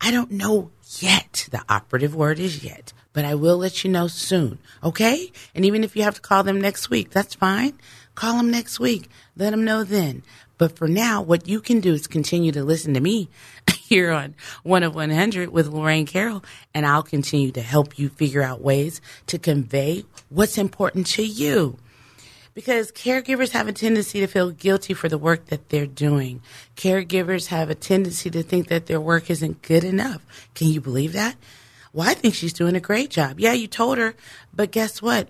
I 0.00 0.10
don't 0.10 0.32
know 0.32 0.70
yet. 1.00 1.48
The 1.50 1.62
operative 1.68 2.14
word 2.14 2.38
is 2.38 2.64
yet 2.64 2.92
but 3.16 3.24
I 3.24 3.34
will 3.34 3.56
let 3.56 3.82
you 3.82 3.90
know 3.90 4.08
soon. 4.08 4.58
Okay? 4.84 5.32
And 5.54 5.64
even 5.64 5.82
if 5.82 5.96
you 5.96 6.02
have 6.02 6.16
to 6.16 6.20
call 6.20 6.42
them 6.42 6.60
next 6.60 6.90
week, 6.90 7.08
that's 7.08 7.34
fine. 7.34 7.78
Call 8.14 8.36
them 8.36 8.50
next 8.50 8.78
week. 8.78 9.08
Let 9.38 9.52
them 9.52 9.64
know 9.64 9.84
then. 9.84 10.22
But 10.58 10.76
for 10.76 10.86
now, 10.86 11.22
what 11.22 11.48
you 11.48 11.62
can 11.62 11.80
do 11.80 11.94
is 11.94 12.06
continue 12.06 12.52
to 12.52 12.62
listen 12.62 12.92
to 12.92 13.00
me 13.00 13.30
here 13.74 14.10
on 14.10 14.34
One 14.64 14.82
of 14.82 14.94
100 14.94 15.48
with 15.48 15.68
Lorraine 15.68 16.04
Carroll, 16.04 16.44
and 16.74 16.84
I'll 16.84 17.02
continue 17.02 17.52
to 17.52 17.62
help 17.62 17.98
you 17.98 18.10
figure 18.10 18.42
out 18.42 18.60
ways 18.60 19.00
to 19.28 19.38
convey 19.38 20.04
what's 20.28 20.58
important 20.58 21.06
to 21.06 21.24
you. 21.24 21.78
Because 22.56 22.90
caregivers 22.90 23.50
have 23.50 23.68
a 23.68 23.72
tendency 23.72 24.20
to 24.20 24.26
feel 24.26 24.50
guilty 24.50 24.94
for 24.94 25.10
the 25.10 25.18
work 25.18 25.48
that 25.48 25.68
they're 25.68 25.84
doing. 25.84 26.40
Caregivers 26.74 27.48
have 27.48 27.68
a 27.68 27.74
tendency 27.74 28.30
to 28.30 28.42
think 28.42 28.68
that 28.68 28.86
their 28.86 28.98
work 28.98 29.28
isn't 29.28 29.60
good 29.60 29.84
enough. 29.84 30.22
Can 30.54 30.68
you 30.68 30.80
believe 30.80 31.12
that? 31.12 31.36
Well, 31.92 32.08
I 32.08 32.14
think 32.14 32.34
she's 32.34 32.54
doing 32.54 32.74
a 32.74 32.80
great 32.80 33.10
job. 33.10 33.38
Yeah, 33.38 33.52
you 33.52 33.66
told 33.66 33.98
her, 33.98 34.14
but 34.54 34.70
guess 34.70 35.02
what? 35.02 35.28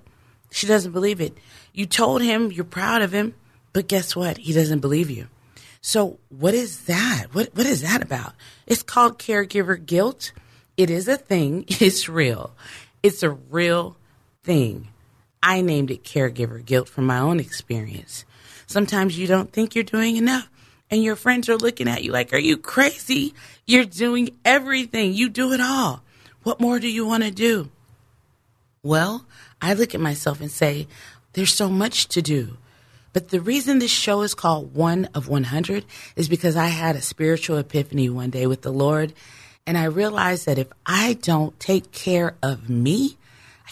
She 0.52 0.68
doesn't 0.68 0.92
believe 0.92 1.20
it. 1.20 1.36
You 1.72 1.84
told 1.84 2.22
him 2.22 2.52
you're 2.52 2.64
proud 2.64 3.02
of 3.02 3.10
him, 3.10 3.34
but 3.72 3.88
guess 3.88 4.14
what? 4.14 4.38
He 4.38 4.52
doesn't 4.52 4.78
believe 4.78 5.10
you. 5.10 5.26
So 5.80 6.20
what 6.28 6.54
is 6.54 6.84
that? 6.84 7.26
What 7.32 7.50
what 7.56 7.66
is 7.66 7.82
that 7.82 8.02
about? 8.02 8.34
It's 8.68 8.84
called 8.84 9.18
caregiver 9.18 9.84
guilt. 9.84 10.30
It 10.76 10.90
is 10.90 11.08
a 11.08 11.16
thing. 11.16 11.64
It's 11.80 12.08
real. 12.08 12.54
It's 13.02 13.24
a 13.24 13.30
real 13.30 13.96
thing. 14.44 14.88
I 15.42 15.60
named 15.60 15.90
it 15.90 16.04
caregiver 16.04 16.64
guilt 16.64 16.88
from 16.88 17.06
my 17.06 17.18
own 17.18 17.40
experience. 17.40 18.24
Sometimes 18.66 19.18
you 19.18 19.26
don't 19.26 19.52
think 19.52 19.74
you're 19.74 19.84
doing 19.84 20.16
enough 20.16 20.48
and 20.90 21.02
your 21.02 21.16
friends 21.16 21.48
are 21.48 21.56
looking 21.56 21.88
at 21.88 22.04
you 22.04 22.12
like, 22.12 22.32
"Are 22.32 22.38
you 22.38 22.56
crazy? 22.56 23.34
You're 23.66 23.84
doing 23.84 24.30
everything. 24.44 25.12
You 25.12 25.28
do 25.28 25.52
it 25.52 25.60
all." 25.60 26.02
What 26.42 26.60
more 26.60 26.78
do 26.78 26.88
you 26.88 27.04
want 27.04 27.24
to 27.24 27.30
do? 27.30 27.70
Well, 28.82 29.26
I 29.60 29.74
look 29.74 29.94
at 29.96 30.00
myself 30.00 30.40
and 30.40 30.50
say, 30.50 30.86
there's 31.36 31.52
so 31.52 31.68
much 31.68 32.08
to 32.08 32.22
do. 32.22 32.56
But 33.12 33.28
the 33.28 33.40
reason 33.40 33.78
this 33.78 33.90
show 33.90 34.22
is 34.22 34.34
called 34.34 34.74
One 34.74 35.08
of 35.12 35.28
100 35.28 35.84
is 36.16 36.28
because 36.28 36.56
I 36.56 36.68
had 36.68 36.96
a 36.96 37.02
spiritual 37.02 37.58
epiphany 37.58 38.08
one 38.08 38.30
day 38.30 38.46
with 38.46 38.62
the 38.62 38.72
Lord. 38.72 39.12
And 39.66 39.76
I 39.76 39.84
realized 39.84 40.46
that 40.46 40.58
if 40.58 40.68
I 40.86 41.14
don't 41.14 41.58
take 41.60 41.92
care 41.92 42.36
of 42.42 42.70
me, 42.70 43.18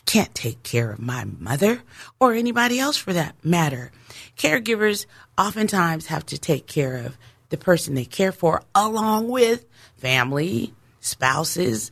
can't 0.06 0.34
take 0.34 0.62
care 0.62 0.90
of 0.90 0.99
my 0.99 1.25
mother 1.25 1.82
or 2.20 2.34
anybody 2.34 2.78
else 2.78 2.96
for 2.96 3.12
that 3.12 3.34
matter. 3.44 3.90
Caregivers 4.37 5.06
oftentimes 5.38 6.06
have 6.06 6.26
to 6.26 6.38
take 6.38 6.66
care 6.66 6.96
of 6.99 7.16
the 7.49 7.56
person 7.56 7.94
they 7.94 8.04
care 8.04 8.32
for 8.32 8.62
along 8.75 9.28
with 9.28 9.64
family, 9.96 10.75
spouses, 11.00 11.90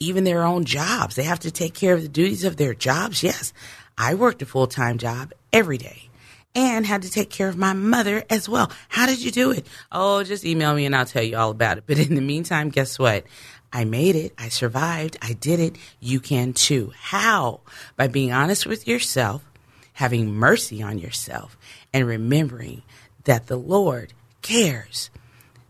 even 0.00 0.24
their 0.24 0.42
own 0.42 0.64
jobs. 0.64 1.14
They 1.14 1.22
have 1.24 1.40
to 1.40 1.50
take 1.50 1.74
care 1.74 1.94
of 1.94 2.02
the 2.02 2.08
duties 2.08 2.44
of 2.44 2.56
their 2.56 2.74
jobs. 2.74 3.22
Yes, 3.22 3.52
I 3.96 4.14
worked 4.14 4.42
a 4.42 4.46
full 4.46 4.66
time 4.66 4.98
job 4.98 5.32
every 5.52 5.78
day 5.78 6.10
and 6.54 6.86
had 6.86 7.02
to 7.02 7.10
take 7.10 7.30
care 7.30 7.48
of 7.48 7.56
my 7.56 7.72
mother 7.72 8.24
as 8.30 8.48
well. 8.48 8.70
How 8.88 9.06
did 9.06 9.22
you 9.22 9.30
do 9.30 9.50
it? 9.50 9.66
Oh, 9.90 10.22
just 10.22 10.44
email 10.44 10.74
me 10.74 10.86
and 10.86 10.94
I'll 10.94 11.06
tell 11.06 11.22
you 11.22 11.36
all 11.36 11.50
about 11.50 11.78
it. 11.78 11.84
But 11.86 11.98
in 11.98 12.14
the 12.14 12.20
meantime, 12.20 12.68
guess 12.68 12.98
what? 12.98 13.24
I 13.72 13.84
made 13.84 14.14
it. 14.14 14.32
I 14.38 14.50
survived. 14.50 15.18
I 15.20 15.32
did 15.32 15.58
it. 15.58 15.76
You 15.98 16.20
can 16.20 16.52
too. 16.52 16.92
How? 16.96 17.60
By 17.96 18.06
being 18.06 18.30
honest 18.32 18.66
with 18.66 18.86
yourself, 18.86 19.42
having 19.94 20.32
mercy 20.32 20.82
on 20.82 20.98
yourself, 20.98 21.56
and 21.92 22.06
remembering 22.06 22.82
that 23.24 23.46
the 23.46 23.56
Lord 23.56 24.12
cares. 24.42 25.10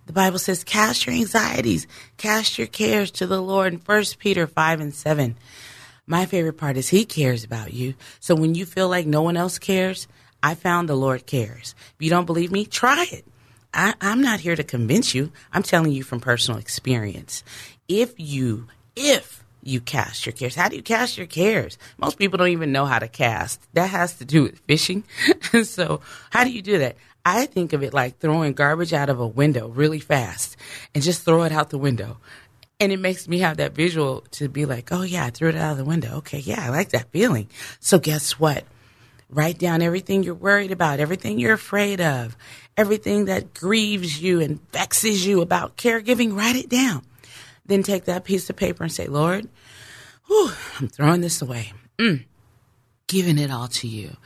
The 0.06 0.12
Bible 0.12 0.38
says, 0.38 0.64
cast 0.64 1.06
your 1.06 1.14
anxieties, 1.14 1.86
cast 2.18 2.58
your 2.58 2.66
cares 2.66 3.10
to 3.12 3.26
the 3.26 3.40
Lord 3.40 3.72
in 3.72 3.78
1 3.78 4.04
Peter 4.18 4.46
5 4.46 4.80
and 4.80 4.94
7. 4.94 5.36
My 6.06 6.26
favorite 6.26 6.58
part 6.58 6.76
is 6.76 6.88
he 6.88 7.06
cares 7.06 7.44
about 7.44 7.72
you. 7.72 7.94
So 8.20 8.34
when 8.34 8.54
you 8.54 8.66
feel 8.66 8.90
like 8.90 9.06
no 9.06 9.22
one 9.22 9.38
else 9.38 9.58
cares, 9.58 10.06
I 10.44 10.54
found 10.54 10.90
the 10.90 10.94
Lord 10.94 11.24
cares. 11.24 11.74
If 11.94 12.04
you 12.04 12.10
don't 12.10 12.26
believe 12.26 12.52
me, 12.52 12.66
try 12.66 13.06
it. 13.10 13.24
I, 13.72 13.94
I'm 14.02 14.20
not 14.20 14.40
here 14.40 14.54
to 14.54 14.62
convince 14.62 15.14
you. 15.14 15.32
I'm 15.54 15.62
telling 15.62 15.90
you 15.90 16.02
from 16.02 16.20
personal 16.20 16.60
experience. 16.60 17.42
If 17.88 18.12
you, 18.18 18.66
if 18.94 19.42
you 19.62 19.80
cast 19.80 20.26
your 20.26 20.34
cares. 20.34 20.54
How 20.54 20.68
do 20.68 20.76
you 20.76 20.82
cast 20.82 21.16
your 21.16 21.26
cares? 21.26 21.78
Most 21.96 22.18
people 22.18 22.36
don't 22.36 22.48
even 22.48 22.72
know 22.72 22.84
how 22.84 22.98
to 22.98 23.08
cast. 23.08 23.58
That 23.72 23.88
has 23.88 24.18
to 24.18 24.26
do 24.26 24.42
with 24.42 24.58
fishing. 24.60 25.04
so, 25.64 26.02
how 26.28 26.44
do 26.44 26.50
you 26.50 26.60
do 26.60 26.76
that? 26.80 26.96
I 27.24 27.46
think 27.46 27.72
of 27.72 27.82
it 27.82 27.94
like 27.94 28.18
throwing 28.18 28.52
garbage 28.52 28.92
out 28.92 29.08
of 29.08 29.20
a 29.20 29.26
window 29.26 29.68
really 29.68 29.98
fast 29.98 30.58
and 30.94 31.02
just 31.02 31.22
throw 31.22 31.44
it 31.44 31.52
out 31.52 31.70
the 31.70 31.78
window. 31.78 32.18
And 32.78 32.92
it 32.92 32.98
makes 32.98 33.26
me 33.26 33.38
have 33.38 33.56
that 33.56 33.74
visual 33.74 34.26
to 34.32 34.50
be 34.50 34.66
like, 34.66 34.92
oh, 34.92 35.02
yeah, 35.04 35.24
I 35.24 35.30
threw 35.30 35.48
it 35.48 35.56
out 35.56 35.72
of 35.72 35.78
the 35.78 35.86
window. 35.86 36.16
Okay, 36.18 36.40
yeah, 36.40 36.66
I 36.66 36.68
like 36.68 36.90
that 36.90 37.10
feeling. 37.12 37.48
So, 37.80 37.98
guess 37.98 38.38
what? 38.38 38.64
Write 39.30 39.58
down 39.58 39.82
everything 39.82 40.22
you're 40.22 40.34
worried 40.34 40.70
about, 40.70 41.00
everything 41.00 41.38
you're 41.38 41.54
afraid 41.54 42.00
of, 42.00 42.36
everything 42.76 43.24
that 43.26 43.54
grieves 43.54 44.20
you 44.20 44.40
and 44.40 44.60
vexes 44.70 45.24
you 45.24 45.40
about 45.40 45.76
caregiving. 45.76 46.36
Write 46.36 46.56
it 46.56 46.68
down. 46.68 47.02
Then 47.66 47.82
take 47.82 48.04
that 48.04 48.24
piece 48.24 48.48
of 48.50 48.56
paper 48.56 48.84
and 48.84 48.92
say, 48.92 49.06
Lord, 49.06 49.48
whew, 50.26 50.52
I'm 50.78 50.88
throwing 50.88 51.20
this 51.20 51.40
away. 51.40 51.72
Mm, 51.98 52.24
giving 53.06 53.38
it 53.38 53.50
all 53.50 53.68
to 53.68 53.88
you. 53.88 54.16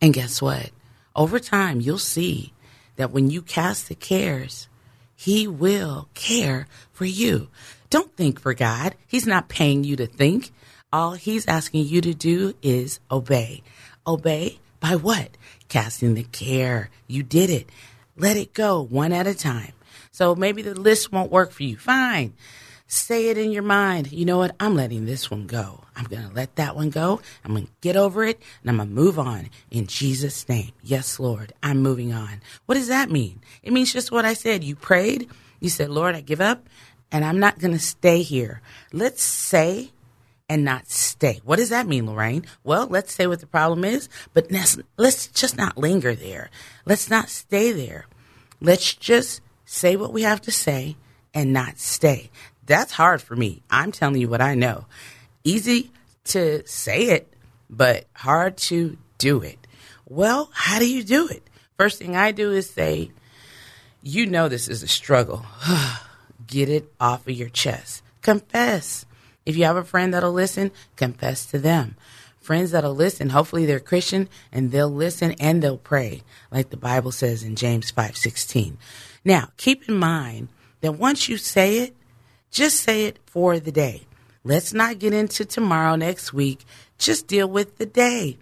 And 0.00 0.12
guess 0.12 0.42
what? 0.42 0.70
Over 1.14 1.38
time, 1.38 1.80
you'll 1.80 1.98
see 1.98 2.52
that 2.96 3.10
when 3.10 3.30
you 3.30 3.40
cast 3.40 3.88
the 3.88 3.94
cares, 3.94 4.68
He 5.14 5.46
will 5.46 6.08
care 6.14 6.66
for 6.92 7.06
you. 7.06 7.48
Don't 7.88 8.14
think 8.16 8.40
for 8.40 8.52
God. 8.52 8.94
He's 9.06 9.26
not 9.26 9.48
paying 9.48 9.84
you 9.84 9.96
to 9.96 10.06
think. 10.06 10.52
All 10.92 11.12
He's 11.12 11.46
asking 11.46 11.86
you 11.86 12.00
to 12.02 12.12
do 12.14 12.54
is 12.62 13.00
obey. 13.10 13.62
Obey 14.06 14.58
by 14.80 14.96
what? 14.96 15.36
Casting 15.68 16.14
the 16.14 16.24
care. 16.24 16.90
You 17.06 17.22
did 17.22 17.50
it. 17.50 17.68
Let 18.16 18.36
it 18.36 18.54
go 18.54 18.82
one 18.82 19.12
at 19.12 19.26
a 19.26 19.34
time. 19.34 19.72
So 20.10 20.34
maybe 20.34 20.62
the 20.62 20.74
list 20.74 21.12
won't 21.12 21.32
work 21.32 21.50
for 21.52 21.62
you. 21.62 21.76
Fine. 21.76 22.34
Say 22.88 23.28
it 23.28 23.36
in 23.36 23.50
your 23.50 23.64
mind. 23.64 24.12
You 24.12 24.24
know 24.24 24.38
what? 24.38 24.54
I'm 24.60 24.76
letting 24.76 25.06
this 25.06 25.30
one 25.30 25.46
go. 25.46 25.82
I'm 25.96 26.04
going 26.04 26.28
to 26.28 26.34
let 26.34 26.54
that 26.56 26.76
one 26.76 26.90
go. 26.90 27.20
I'm 27.44 27.52
going 27.52 27.66
to 27.66 27.72
get 27.80 27.96
over 27.96 28.24
it 28.24 28.40
and 28.62 28.70
I'm 28.70 28.76
going 28.76 28.88
to 28.88 28.94
move 28.94 29.18
on 29.18 29.50
in 29.70 29.86
Jesus' 29.86 30.48
name. 30.48 30.70
Yes, 30.82 31.18
Lord, 31.18 31.52
I'm 31.62 31.82
moving 31.82 32.12
on. 32.12 32.40
What 32.66 32.76
does 32.76 32.88
that 32.88 33.10
mean? 33.10 33.40
It 33.62 33.72
means 33.72 33.92
just 33.92 34.12
what 34.12 34.24
I 34.24 34.34
said. 34.34 34.62
You 34.62 34.76
prayed. 34.76 35.28
You 35.58 35.68
said, 35.68 35.90
Lord, 35.90 36.14
I 36.14 36.20
give 36.20 36.40
up 36.40 36.68
and 37.10 37.24
I'm 37.24 37.40
not 37.40 37.58
going 37.58 37.72
to 37.72 37.80
stay 37.80 38.22
here. 38.22 38.60
Let's 38.92 39.22
say 39.22 39.90
and 40.48 40.64
not 40.64 40.88
stay. 40.88 41.40
What 41.44 41.56
does 41.56 41.70
that 41.70 41.86
mean, 41.86 42.06
Lorraine? 42.06 42.46
Well, 42.62 42.86
let's 42.86 43.12
say 43.12 43.26
what 43.26 43.40
the 43.40 43.46
problem 43.46 43.84
is, 43.84 44.08
but 44.32 44.50
let's, 44.50 45.26
just 45.28 45.56
not 45.56 45.76
linger 45.76 46.14
there. 46.14 46.50
Let's 46.84 47.10
not 47.10 47.28
stay 47.28 47.72
there. 47.72 48.06
Let's 48.60 48.94
just 48.94 49.40
say 49.64 49.96
what 49.96 50.12
we 50.12 50.22
have 50.22 50.40
to 50.42 50.52
say 50.52 50.96
and 51.34 51.52
not 51.52 51.78
stay. 51.78 52.30
That's 52.64 52.92
hard 52.92 53.22
for 53.22 53.34
me. 53.34 53.62
I'm 53.70 53.92
telling 53.92 54.20
you 54.20 54.28
what 54.28 54.40
I 54.40 54.54
know. 54.54 54.86
Easy 55.44 55.90
to 56.26 56.66
say 56.66 57.10
it, 57.10 57.32
but 57.68 58.06
hard 58.14 58.56
to 58.56 58.96
do 59.18 59.40
it. 59.42 59.58
Well, 60.08 60.50
how 60.52 60.78
do 60.78 60.88
you 60.88 61.02
do 61.02 61.28
it? 61.28 61.42
First 61.76 61.98
thing 61.98 62.16
I 62.16 62.32
do 62.32 62.52
is 62.52 62.70
say, 62.70 63.10
you 64.02 64.26
know 64.26 64.48
this 64.48 64.68
is 64.68 64.82
a 64.82 64.88
struggle. 64.88 65.44
Get 66.46 66.68
it 66.68 66.92
off 67.00 67.26
of 67.26 67.34
your 67.34 67.48
chest. 67.48 68.02
Confess. 68.22 69.05
If 69.46 69.56
you 69.56 69.64
have 69.64 69.76
a 69.76 69.84
friend 69.84 70.12
that'll 70.12 70.32
listen, 70.32 70.72
confess 70.96 71.46
to 71.46 71.58
them. 71.58 71.96
Friends 72.40 72.72
that'll 72.72 72.94
listen, 72.94 73.30
hopefully 73.30 73.64
they're 73.64 73.80
Christian 73.80 74.28
and 74.52 74.70
they'll 74.70 74.90
listen 74.90 75.32
and 75.40 75.62
they'll 75.62 75.78
pray, 75.78 76.22
like 76.50 76.70
the 76.70 76.76
Bible 76.76 77.12
says 77.12 77.42
in 77.42 77.56
James 77.56 77.90
5:16. 77.90 78.76
Now, 79.24 79.48
keep 79.56 79.88
in 79.88 79.96
mind 79.96 80.48
that 80.80 80.92
once 80.92 81.28
you 81.28 81.38
say 81.38 81.78
it, 81.78 81.96
just 82.50 82.76
say 82.76 83.06
it 83.06 83.18
for 83.26 83.58
the 83.58 83.72
day. 83.72 84.06
Let's 84.44 84.72
not 84.72 85.00
get 85.00 85.12
into 85.12 85.44
tomorrow, 85.44 85.96
next 85.96 86.32
week. 86.32 86.64
Just 86.98 87.26
deal 87.26 87.48
with 87.48 87.78
the 87.78 87.86
day. 87.86 88.38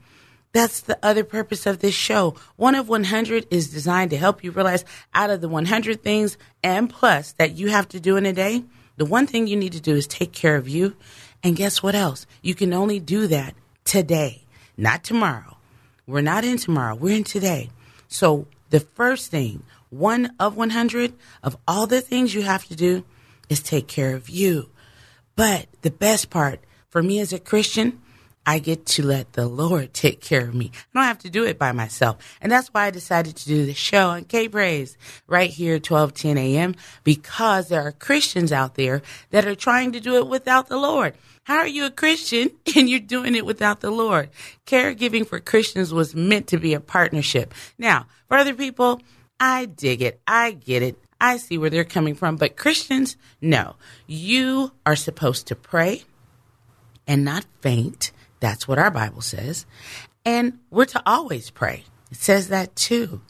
That's 0.52 0.80
the 0.80 0.99
other 1.02 1.25
purpose 1.25 1.66
of 1.66 1.80
this 1.80 1.94
show. 1.94 2.37
One 2.56 2.75
of 2.75 2.88
100 2.88 3.46
is 3.50 3.70
designed 3.70 4.11
to 4.11 4.18
help 4.18 4.44
you 4.44 4.52
realize 4.52 4.84
out 5.12 5.30
of 5.30 5.40
the 5.40 5.49
100 5.49 6.02
things 6.02 6.37
and 6.62 6.90
plus 6.90 7.32
that 7.32 7.56
you 7.56 7.68
have 7.68 7.88
to 7.88 7.99
do 7.99 8.16
in 8.16 8.26
a 8.26 8.32
day, 8.32 8.64
the 8.96 9.04
one 9.04 9.26
thing 9.26 9.46
you 9.46 9.56
need 9.56 9.72
to 9.72 9.80
do 9.80 9.94
is 9.94 10.06
take 10.06 10.32
care 10.32 10.56
of 10.56 10.68
you. 10.68 10.96
And 11.42 11.56
guess 11.56 11.82
what 11.82 11.94
else? 11.94 12.26
You 12.42 12.54
can 12.54 12.72
only 12.72 12.98
do 13.00 13.26
that 13.26 13.54
today, 13.84 14.44
not 14.76 15.04
tomorrow. 15.04 15.56
We're 16.06 16.20
not 16.20 16.44
in 16.44 16.58
tomorrow, 16.58 16.94
we're 16.94 17.16
in 17.16 17.24
today. 17.24 17.70
So 18.08 18.46
the 18.70 18.80
first 18.80 19.30
thing, 19.30 19.62
one 19.90 20.34
of 20.38 20.56
100 20.56 21.14
of 21.42 21.56
all 21.66 21.86
the 21.86 22.00
things 22.00 22.34
you 22.34 22.42
have 22.42 22.64
to 22.66 22.76
do 22.76 23.04
is 23.48 23.60
take 23.60 23.86
care 23.86 24.14
of 24.14 24.28
you. 24.28 24.70
But 25.36 25.66
the 25.82 25.90
best 25.90 26.30
part 26.30 26.60
for 26.88 27.02
me 27.02 27.20
as 27.20 27.32
a 27.32 27.38
Christian, 27.38 28.00
I 28.46 28.58
get 28.58 28.84
to 28.86 29.06
let 29.06 29.32
the 29.32 29.46
Lord 29.46 29.94
take 29.94 30.20
care 30.20 30.46
of 30.46 30.54
me. 30.54 30.70
I 30.74 30.98
don't 30.98 31.09
have 31.09 31.18
to 31.20 31.30
do 31.30 31.44
it 31.44 31.59
by 31.59 31.72
myself. 31.72 32.18
And 32.40 32.52
that's 32.52 32.68
why 32.68 32.87
I 32.87 32.90
decided 32.90 33.37
to 33.37 33.46
do 33.46 33.64
the 33.64 33.74
show 33.74 34.11
on 34.11 34.24
K 34.24 34.48
Praise 34.48 34.98
right 35.26 35.50
here, 35.50 35.74
1210 35.74 36.37
a.m., 36.37 36.74
because 37.04 37.68
there 37.68 37.83
are 37.83 37.92
Christians 37.92 38.52
out 38.52 38.74
there 38.74 39.02
that 39.30 39.46
are 39.46 39.54
trying 39.54 39.92
to 39.92 40.00
do 40.00 40.16
it 40.16 40.26
without 40.26 40.68
the 40.68 40.76
Lord. 40.76 41.14
How 41.44 41.59
are 41.59 41.66
you 41.66 41.87
a 41.87 41.90
Christian 41.90 42.50
and 42.76 42.88
you're 42.88 43.00
doing 43.00 43.35
it 43.35 43.46
without 43.46 43.80
the 43.80 43.90
Lord? 43.90 44.30
Caregiving 44.66 45.26
for 45.26 45.40
Christians 45.40 45.92
was 45.92 46.14
meant 46.14 46.48
to 46.48 46.59
be 46.59 46.74
a 46.74 46.80
partnership. 46.80 47.54
Now, 47.78 48.07
for 48.28 48.37
other 48.37 48.54
people, 48.54 49.00
I 49.40 49.66
dig 49.66 50.02
it. 50.02 50.20
I 50.26 50.52
get 50.52 50.83
it. 50.83 50.98
I 51.20 51.38
see 51.38 51.57
where 51.57 51.70
they're 51.70 51.85
coming 51.85 52.14
from. 52.14 52.37
But 52.37 52.57
Christians, 52.57 53.16
no. 53.40 53.76
You 54.07 54.72
are 54.85 54.96
supposed 54.96 55.46
to 55.46 55.57
pray 55.57 56.04
and 57.07 57.24
not 57.24 57.44
faint. 57.61 58.12
That's 58.40 58.68
what 58.68 58.79
our 58.79 58.90
Bible 58.90 59.23
says. 59.23 59.66
And 60.25 60.59
we're 60.70 60.85
to 60.87 61.03
always 61.07 61.51
pray. 61.51 61.85
It 62.11 62.18
says 62.18 62.49
that 62.49 62.77
too. 62.77 63.20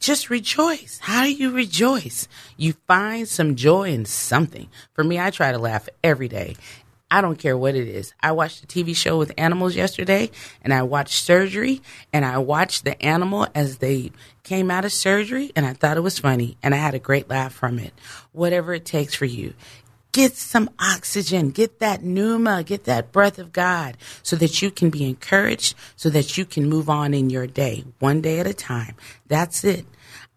Just 0.00 0.30
rejoice. 0.30 0.98
How 1.02 1.22
do 1.22 1.32
you 1.32 1.50
rejoice? 1.50 2.28
You 2.56 2.74
find 2.86 3.28
some 3.28 3.54
joy 3.54 3.90
in 3.90 4.04
something. 4.04 4.68
For 4.94 5.04
me, 5.04 5.18
I 5.18 5.30
try 5.30 5.52
to 5.52 5.58
laugh 5.58 5.88
every 6.02 6.28
day. 6.28 6.56
I 7.08 7.20
don't 7.20 7.38
care 7.38 7.56
what 7.56 7.76
it 7.76 7.86
is. 7.86 8.12
I 8.20 8.32
watched 8.32 8.64
a 8.64 8.66
TV 8.66 8.94
show 8.96 9.16
with 9.16 9.32
animals 9.38 9.76
yesterday 9.76 10.30
and 10.62 10.74
I 10.74 10.82
watched 10.82 11.14
surgery 11.14 11.80
and 12.12 12.24
I 12.24 12.38
watched 12.38 12.84
the 12.84 13.00
animal 13.00 13.46
as 13.54 13.78
they 13.78 14.10
came 14.42 14.72
out 14.72 14.84
of 14.84 14.92
surgery 14.92 15.52
and 15.54 15.64
I 15.64 15.72
thought 15.72 15.96
it 15.96 16.00
was 16.00 16.18
funny 16.18 16.56
and 16.64 16.74
I 16.74 16.78
had 16.78 16.94
a 16.94 16.98
great 16.98 17.30
laugh 17.30 17.52
from 17.52 17.78
it. 17.78 17.94
Whatever 18.32 18.74
it 18.74 18.84
takes 18.84 19.14
for 19.14 19.24
you. 19.24 19.54
Get 20.16 20.34
some 20.34 20.70
oxygen, 20.78 21.50
get 21.50 21.80
that 21.80 22.02
pneuma, 22.02 22.62
get 22.62 22.84
that 22.84 23.12
breath 23.12 23.38
of 23.38 23.52
God 23.52 23.98
so 24.22 24.34
that 24.36 24.62
you 24.62 24.70
can 24.70 24.88
be 24.88 25.06
encouraged, 25.06 25.74
so 25.94 26.08
that 26.08 26.38
you 26.38 26.46
can 26.46 26.70
move 26.70 26.88
on 26.88 27.12
in 27.12 27.28
your 27.28 27.46
day, 27.46 27.84
one 27.98 28.22
day 28.22 28.40
at 28.40 28.46
a 28.46 28.54
time. 28.54 28.94
That's 29.26 29.62
it. 29.62 29.84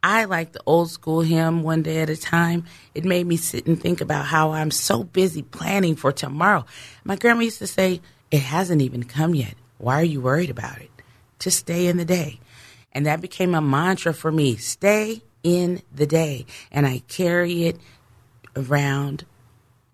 I 0.03 0.25
like 0.25 0.51
the 0.51 0.61
old 0.65 0.91
school 0.91 1.21
hymn, 1.21 1.63
One 1.63 1.81
Day 1.81 2.01
at 2.01 2.09
a 2.09 2.17
Time. 2.17 2.65
It 2.93 3.05
made 3.05 3.25
me 3.25 3.37
sit 3.37 3.67
and 3.67 3.81
think 3.81 4.01
about 4.01 4.25
how 4.25 4.51
I'm 4.51 4.69
so 4.69 5.05
busy 5.05 5.43
planning 5.43 5.95
for 5.95 6.11
tomorrow. 6.11 6.65
My 7.05 7.15
grandma 7.15 7.43
used 7.43 7.59
to 7.59 7.67
say, 7.67 8.01
It 8.31 8.41
hasn't 8.41 8.81
even 8.81 9.03
come 9.03 9.33
yet. 9.33 9.53
Why 9.77 10.01
are 10.01 10.03
you 10.03 10.19
worried 10.19 10.49
about 10.49 10.81
it? 10.81 10.91
To 11.39 11.51
stay 11.51 11.87
in 11.87 11.95
the 11.95 12.03
day. 12.03 12.41
And 12.91 13.05
that 13.05 13.21
became 13.21 13.55
a 13.55 13.61
mantra 13.61 14.13
for 14.13 14.29
me 14.29 14.57
stay 14.57 15.21
in 15.41 15.81
the 15.95 16.05
day. 16.05 16.47
And 16.69 16.85
I 16.85 17.01
carry 17.07 17.63
it 17.63 17.77
around 18.57 19.23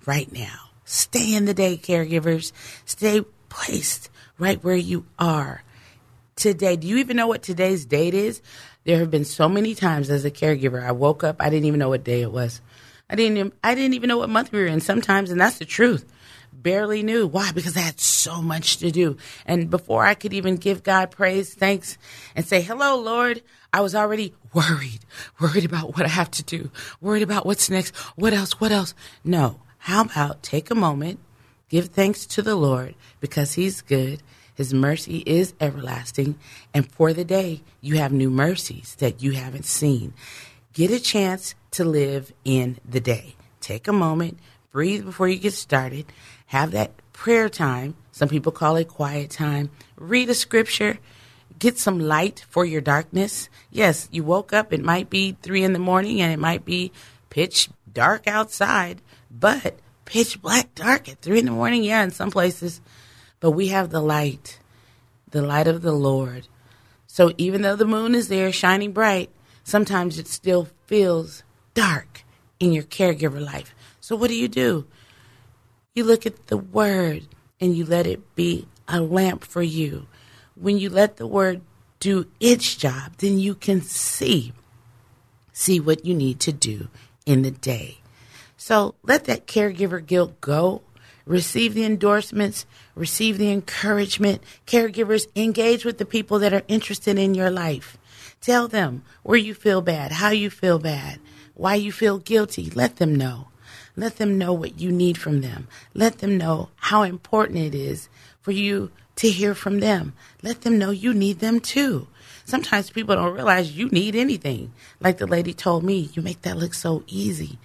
right 0.06 0.32
now. 0.32 0.70
Stay 0.86 1.34
in 1.34 1.46
the 1.46 1.54
day, 1.54 1.78
caregivers. 1.78 2.52
Stay 2.86 3.22
placed 3.50 4.10
right 4.38 4.64
where 4.64 4.76
you 4.76 5.06
are 5.18 5.64
today. 6.36 6.76
Do 6.76 6.88
you 6.88 6.98
even 6.98 7.18
know 7.18 7.28
what 7.28 7.44
today's 7.44 7.86
date 7.86 8.14
is? 8.14 8.42
There 8.84 9.00
have 9.00 9.10
been 9.10 9.26
so 9.26 9.50
many 9.50 9.74
times 9.74 10.10
as 10.10 10.26
a 10.26 10.32
caregiver, 10.32 10.84
I 10.84 10.92
woke 10.92 11.24
up, 11.24 11.38
I 11.40 11.50
didn't 11.50 11.66
even 11.66 11.80
know 11.80 11.90
what 11.90 12.04
day 12.04 12.22
it 12.22 12.32
was. 12.32 12.62
I 13.10 13.16
didn't 13.16 13.38
even, 13.38 13.52
I 13.64 13.76
didn't 13.76 13.94
even 13.96 14.08
know 14.10 14.18
what 14.18 14.30
month 14.30 14.52
we 14.52 14.60
were 14.60 14.68
in 14.68 14.82
sometimes, 14.82 15.32
and 15.32 15.40
that's 15.40 15.58
the 15.58 15.66
truth. 15.66 16.06
Barely 16.54 17.04
knew. 17.04 17.28
Why? 17.28 17.52
Because 17.52 17.78
I 17.78 17.82
had 17.82 18.00
so 18.00 18.42
much 18.42 18.78
to 18.78 18.90
do. 18.90 19.18
And 19.46 19.70
before 19.70 20.06
I 20.06 20.16
could 20.16 20.34
even 20.34 20.58
give 20.58 20.84
God 20.84 21.12
praise, 21.12 21.54
thanks, 21.54 21.98
and 22.36 22.46
say, 22.46 22.62
Hello, 22.62 22.98
Lord, 23.00 23.44
I 23.74 23.82
was 23.82 23.94
already 23.94 24.34
worried, 24.54 25.00
worried 25.40 25.66
about 25.66 25.96
what 25.96 26.06
I 26.06 26.10
have 26.10 26.32
to 26.32 26.44
do, 26.44 26.72
worried 27.02 27.24
about 27.24 27.46
what's 27.46 27.70
next, 27.70 27.96
what 28.16 28.34
else, 28.34 28.60
what 28.60 28.72
else. 28.72 28.94
No. 29.24 29.60
How 29.86 30.04
about 30.04 30.44
take 30.44 30.70
a 30.70 30.76
moment, 30.76 31.20
give 31.70 31.88
thanks 31.88 32.26
to 32.28 32.42
the 32.42 32.56
Lord 32.56 32.96
because 33.20 33.54
He's 33.54 33.82
good 33.82 34.22
his 34.56 34.74
mercy 34.74 35.22
is 35.26 35.54
everlasting. 35.60 36.40
And 36.74 36.90
for 36.90 37.14
the 37.14 37.26
day, 37.26 37.62
you 37.82 37.98
have 37.98 38.12
new 38.12 38.30
mercies 38.30 38.96
that 39.00 39.22
you 39.22 39.34
haven't 39.34 39.66
seen. 39.66 40.14
Get 40.74 40.92
a 40.92 41.00
chance 41.00 41.56
to 41.72 41.84
live 41.84 42.34
in 42.44 42.80
the 42.90 43.02
day. 43.02 43.36
Take 43.60 43.88
a 43.88 43.94
moment, 43.94 44.40
breathe 44.72 45.06
before 45.06 45.28
you 45.28 45.38
get 45.38 45.54
started, 45.54 46.06
have 46.48 46.72
that 46.72 46.92
prayer 47.12 47.50
time. 47.50 47.96
Some 48.12 48.30
people 48.30 48.52
call 48.52 48.78
it 48.78 48.88
quiet 48.88 49.30
time. 49.30 49.70
Read 49.98 50.30
a 50.30 50.34
scripture, 50.34 51.00
get 51.60 51.78
some 51.78 52.00
light 52.00 52.46
for 52.50 52.64
your 52.64 52.82
darkness. 52.82 53.50
Yes, 53.72 54.08
you 54.12 54.24
woke 54.24 54.54
up, 54.54 54.72
it 54.72 54.84
might 54.84 55.10
be 55.10 55.36
three 55.42 55.64
in 55.64 55.74
the 55.74 55.80
morning 55.80 56.22
and 56.22 56.32
it 56.32 56.40
might 56.40 56.64
be 56.64 56.92
pitch 57.30 57.70
dark 57.92 58.28
outside, 58.28 59.02
but 59.40 59.80
pitch 60.06 60.42
black 60.42 60.74
dark 60.76 61.10
at 61.10 61.22
three 61.22 61.40
in 61.40 61.46
the 61.46 61.52
morning, 61.52 61.84
yeah, 61.84 62.04
in 62.04 62.12
some 62.12 62.32
places. 62.32 62.82
But 63.40 63.52
we 63.52 63.68
have 63.70 63.90
the 63.90 64.02
light, 64.02 64.60
the 65.30 65.42
light 65.42 65.68
of 65.68 65.82
the 65.82 65.92
Lord. 65.92 66.48
So 67.08 67.34
even 67.38 67.62
though 67.62 67.76
the 67.76 67.86
moon 67.86 68.16
is 68.16 68.28
there 68.28 68.52
shining 68.52 68.92
bright, 68.92 69.30
sometimes 69.64 70.18
it 70.20 70.28
still 70.28 70.68
feels 70.86 71.44
dark 71.74 72.24
in 72.60 72.72
your 72.72 72.84
caregiver 72.84 73.44
life. 73.44 73.76
So 74.00 74.16
what 74.16 74.30
do 74.30 74.36
you 74.36 74.48
do? 74.48 74.86
You 75.94 76.04
look 76.04 76.26
at 76.26 76.48
the 76.48 76.58
word 76.58 77.28
and 77.60 77.76
you 77.76 77.86
let 77.86 78.06
it 78.06 78.36
be 78.36 78.68
a 78.88 79.02
lamp 79.02 79.44
for 79.44 79.62
you. 79.62 80.08
When 80.56 80.78
you 80.78 80.90
let 80.90 81.18
the 81.18 81.28
word 81.28 81.62
do 82.00 82.28
its 82.40 82.76
job, 82.76 83.14
then 83.18 83.40
you 83.40 83.56
can 83.56 83.82
see 83.82 84.54
see 85.56 85.80
what 85.80 86.06
you 86.06 86.14
need 86.14 86.40
to 86.42 86.52
do 86.52 86.90
in 87.26 87.42
the 87.42 87.52
day. 87.52 87.98
So 88.66 88.96
let 89.04 89.26
that 89.26 89.46
caregiver 89.46 90.04
guilt 90.04 90.42
go. 90.42 90.82
Receive 91.28 91.76
the 91.76 91.86
endorsements, 91.86 92.66
receive 92.96 93.38
the 93.38 93.52
encouragement. 93.52 94.42
Caregivers, 94.66 95.28
engage 95.36 95.86
with 95.86 96.00
the 96.00 96.04
people 96.04 96.40
that 96.40 96.52
are 96.52 96.64
interested 96.68 97.20
in 97.20 97.36
your 97.36 97.52
life. 97.52 97.96
Tell 98.42 98.68
them 98.68 99.04
where 99.22 99.38
you 99.38 99.54
feel 99.54 99.82
bad, 99.82 100.14
how 100.14 100.32
you 100.32 100.50
feel 100.50 100.80
bad, 100.80 101.20
why 101.54 101.76
you 101.76 101.92
feel 101.92 102.18
guilty. 102.18 102.72
Let 102.72 102.96
them 102.96 103.14
know. 103.14 103.50
Let 103.96 104.18
them 104.18 104.40
know 104.40 104.52
what 104.52 104.80
you 104.80 104.92
need 104.92 105.20
from 105.20 105.42
them. 105.42 105.68
Let 105.94 106.18
them 106.18 106.36
know 106.36 106.70
how 106.78 107.04
important 107.04 107.60
it 107.60 107.76
is 107.76 108.10
for 108.42 108.52
you 108.52 108.90
to 109.18 109.30
hear 109.30 109.54
from 109.54 109.80
them. 109.80 110.14
Let 110.42 110.62
them 110.62 110.80
know 110.80 110.90
you 110.90 111.14
need 111.14 111.38
them 111.38 111.60
too. 111.60 112.08
Sometimes 112.46 112.90
people 112.90 113.16
don't 113.16 113.36
realize 113.36 113.78
you 113.78 113.90
need 113.90 114.16
anything. 114.16 114.74
Like 115.00 115.20
the 115.20 115.28
lady 115.28 115.54
told 115.54 115.84
me, 115.84 116.10
you 116.14 116.24
make 116.24 116.42
that 116.42 116.58
look 116.58 116.74
so 116.74 117.04
easy. 117.06 117.60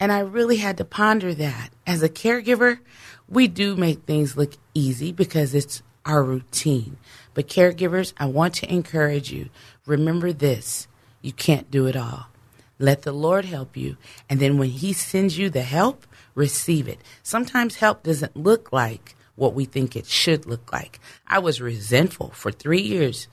And 0.00 0.12
I 0.12 0.20
really 0.20 0.56
had 0.56 0.76
to 0.78 0.84
ponder 0.84 1.34
that. 1.34 1.70
As 1.86 2.02
a 2.02 2.08
caregiver, 2.08 2.78
we 3.28 3.48
do 3.48 3.76
make 3.76 4.02
things 4.02 4.36
look 4.36 4.54
easy 4.74 5.12
because 5.12 5.54
it's 5.54 5.82
our 6.04 6.22
routine. 6.22 6.96
But 7.34 7.48
caregivers, 7.48 8.12
I 8.16 8.26
want 8.26 8.54
to 8.56 8.72
encourage 8.72 9.30
you. 9.32 9.50
Remember 9.86 10.32
this 10.32 10.88
you 11.20 11.32
can't 11.32 11.70
do 11.70 11.86
it 11.86 11.96
all. 11.96 12.28
Let 12.78 13.02
the 13.02 13.12
Lord 13.12 13.44
help 13.44 13.76
you. 13.76 13.96
And 14.30 14.38
then 14.38 14.56
when 14.56 14.70
He 14.70 14.92
sends 14.92 15.36
you 15.36 15.50
the 15.50 15.62
help, 15.62 16.06
receive 16.34 16.86
it. 16.86 17.00
Sometimes 17.22 17.76
help 17.76 18.04
doesn't 18.04 18.36
look 18.36 18.72
like 18.72 19.16
what 19.34 19.54
we 19.54 19.64
think 19.64 19.94
it 19.96 20.06
should 20.06 20.46
look 20.46 20.72
like. 20.72 21.00
I 21.26 21.38
was 21.38 21.60
resentful 21.60 22.30
for 22.30 22.52
three 22.52 22.80
years. 22.80 23.28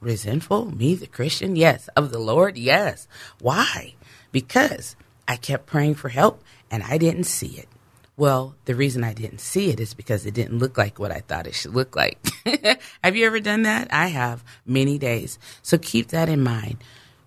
Resentful? 0.00 0.76
Me, 0.76 0.94
the 0.94 1.06
Christian? 1.06 1.56
Yes. 1.56 1.88
Of 1.96 2.10
the 2.10 2.18
Lord? 2.18 2.56
Yes. 2.56 3.08
Why? 3.40 3.94
Because 4.30 4.94
I 5.28 5.36
kept 5.36 5.66
praying 5.66 5.94
for 5.96 6.08
help 6.08 6.42
and 6.70 6.82
I 6.82 6.98
didn't 6.98 7.24
see 7.24 7.58
it. 7.58 7.68
Well, 8.16 8.54
the 8.64 8.74
reason 8.74 9.04
I 9.04 9.12
didn't 9.12 9.40
see 9.40 9.70
it 9.70 9.78
is 9.78 9.92
because 9.92 10.24
it 10.24 10.32
didn't 10.32 10.58
look 10.58 10.78
like 10.78 10.98
what 10.98 11.12
I 11.12 11.20
thought 11.20 11.46
it 11.46 11.54
should 11.54 11.74
look 11.74 11.94
like. 11.94 12.18
have 13.04 13.14
you 13.14 13.26
ever 13.26 13.40
done 13.40 13.62
that? 13.62 13.88
I 13.92 14.06
have 14.08 14.42
many 14.64 14.96
days. 14.96 15.38
So 15.62 15.76
keep 15.76 16.08
that 16.08 16.28
in 16.28 16.42
mind. 16.42 16.78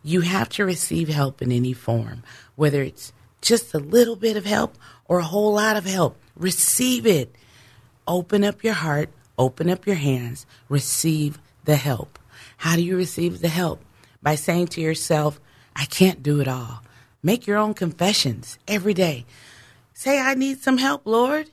You 0.02 0.22
have 0.22 0.50
to 0.50 0.66
receive 0.66 1.08
help 1.08 1.42
in 1.42 1.52
any 1.52 1.74
form, 1.74 2.24
whether 2.56 2.82
it's 2.82 3.14
just 3.42 3.74
a 3.74 3.80
little 3.80 4.16
bit 4.16 4.36
of 4.36 4.46
help 4.46 4.78
or 5.06 5.20
a 5.20 5.26
whole 5.26 5.54
lot 5.54 5.78
of 5.78 5.86
help. 5.86 6.18
Receive 6.36 7.06
it. 7.06 7.36
Open 8.08 8.44
up 8.44 8.64
your 8.64 8.74
heart, 8.74 9.10
open 9.38 9.70
up 9.70 9.86
your 9.86 9.96
hands, 9.96 10.48
receive 10.70 11.38
the 11.66 11.76
help. 11.76 12.18
How 12.58 12.76
do 12.76 12.82
you 12.82 12.98
receive 12.98 13.42
the 13.42 13.50
help? 13.50 13.84
By 14.24 14.36
saying 14.36 14.68
to 14.70 14.82
yourself, 14.82 15.40
I 15.76 15.86
can't 15.86 16.24
do 16.24 16.42
it 16.42 16.48
all. 16.48 16.82
Make 17.22 17.48
your 17.48 17.58
own 17.58 17.74
confessions 17.74 18.58
every 18.68 18.94
day. 18.94 19.26
Say, 19.94 20.20
I 20.20 20.34
need 20.34 20.60
some 20.60 20.78
help, 20.78 21.02
Lord. 21.06 21.50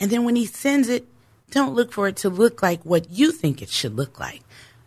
And 0.00 0.10
then 0.10 0.24
when 0.24 0.36
He 0.36 0.46
sends 0.46 0.88
it, 0.88 1.06
don't 1.50 1.74
look 1.74 1.92
for 1.92 2.08
it 2.08 2.16
to 2.16 2.28
look 2.28 2.62
like 2.62 2.82
what 2.82 3.10
you 3.10 3.30
think 3.30 3.62
it 3.62 3.68
should 3.68 3.94
look 3.94 4.18
like. 4.18 4.42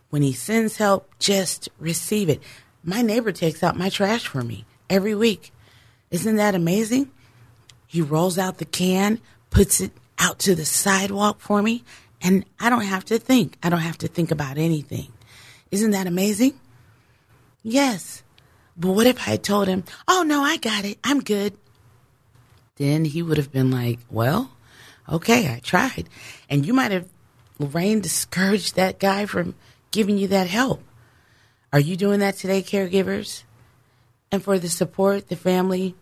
When 0.09 0.21
He 0.21 0.33
sends 0.33 0.77
help, 0.77 1.09
just 1.19 1.69
receive 1.79 2.29
it. 2.29 2.41
My 2.83 3.01
neighbor 3.01 3.31
takes 3.31 3.63
out 3.63 3.77
my 3.77 3.89
trash 3.89 4.27
for 4.27 4.43
me 4.43 4.65
every 4.89 5.15
week. 5.15 5.51
Isn't 6.11 6.37
that 6.37 6.55
amazing? 6.55 7.11
He 7.87 8.01
rolls 8.01 8.37
out 8.37 8.57
the 8.57 8.65
can, 8.65 9.19
puts 9.49 9.81
it 9.81 9.91
out 10.17 10.39
to 10.39 10.55
the 10.55 10.65
sidewalk 10.65 11.39
for 11.39 11.61
me, 11.61 11.83
and 12.21 12.45
I 12.59 12.69
don't 12.69 12.81
have 12.81 13.05
to 13.05 13.19
think. 13.19 13.57
I 13.63 13.69
don't 13.69 13.79
have 13.79 13.97
to 13.99 14.07
think 14.07 14.31
about 14.31 14.57
anything. 14.57 15.11
Isn't 15.71 15.91
that 15.91 16.07
amazing? 16.07 16.59
Yes. 17.63 18.23
But 18.79 18.93
what 18.93 19.07
if 19.07 19.27
I 19.27 19.35
told 19.35 19.67
him, 19.67 19.83
oh 20.07 20.23
no, 20.25 20.41
I 20.41 20.57
got 20.57 20.85
it. 20.85 20.97
I'm 21.03 21.21
good 21.21 21.53
then 22.79 23.03
he 23.05 23.21
would 23.21 23.37
have 23.37 23.51
been 23.51 23.69
like, 23.69 23.99
well, 24.09 24.51
okay, 25.07 25.53
I 25.53 25.59
tried. 25.59 26.09
And 26.49 26.65
you 26.65 26.73
might 26.73 26.91
have, 26.91 27.07
Lorraine, 27.59 27.99
discouraged 27.99 28.75
that 28.75 28.99
guy 28.99 29.25
from 29.25 29.53
giving 29.91 30.17
you 30.17 30.29
that 30.29 30.47
help. 30.47 30.81
Are 31.71 31.79
you 31.79 31.97
doing 31.97 32.21
that 32.21 32.37
today, 32.37 32.63
caregivers? 32.63 33.43
And 34.31 34.41
for 34.41 34.57
the 34.57 34.69
support, 34.69 35.27
the 35.27 35.35
family, 35.35 35.93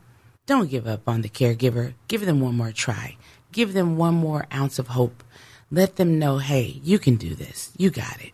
don't 0.45 0.69
give 0.69 0.87
up 0.87 1.09
on 1.09 1.23
the 1.23 1.29
caregiver. 1.29 1.95
Give 2.07 2.25
them 2.25 2.39
one 2.39 2.55
more 2.55 2.71
try. 2.71 3.17
Give 3.51 3.73
them 3.73 3.97
one 3.97 4.13
more 4.13 4.45
ounce 4.53 4.77
of 4.77 4.89
hope. 4.89 5.23
Let 5.71 5.95
them 5.95 6.19
know, 6.19 6.37
hey, 6.37 6.79
you 6.83 6.99
can 6.99 7.15
do 7.15 7.33
this. 7.33 7.71
You 7.75 7.89
got 7.89 8.21
it. 8.21 8.33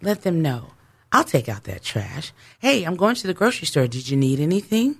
Let 0.00 0.22
them 0.22 0.40
know, 0.40 0.70
I'll 1.12 1.24
take 1.24 1.48
out 1.48 1.64
that 1.64 1.82
trash. 1.82 2.32
Hey, 2.60 2.84
I'm 2.84 2.96
going 2.96 3.16
to 3.16 3.26
the 3.26 3.34
grocery 3.34 3.66
store. 3.66 3.88
Did 3.88 4.08
you 4.08 4.16
need 4.16 4.40
anything? 4.40 4.98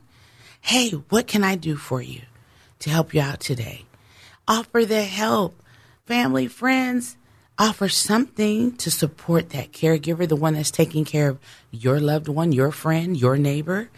Hey, 0.60 0.90
what 0.90 1.26
can 1.26 1.44
I 1.44 1.56
do 1.56 1.76
for 1.76 2.02
you? 2.02 2.22
to 2.80 2.90
help 2.90 3.14
you 3.14 3.20
out 3.20 3.40
today. 3.40 3.84
Offer 4.48 4.84
the 4.84 5.04
help. 5.04 5.62
Family, 6.06 6.48
friends, 6.48 7.16
offer 7.58 7.88
something 7.88 8.76
to 8.78 8.90
support 8.90 9.50
that 9.50 9.70
caregiver, 9.70 10.28
the 10.28 10.34
one 10.34 10.54
that's 10.54 10.72
taking 10.72 11.04
care 11.04 11.28
of 11.28 11.38
your 11.70 12.00
loved 12.00 12.26
one, 12.26 12.50
your 12.50 12.72
friend, 12.72 13.16
your 13.16 13.36
neighbor. 13.36 13.90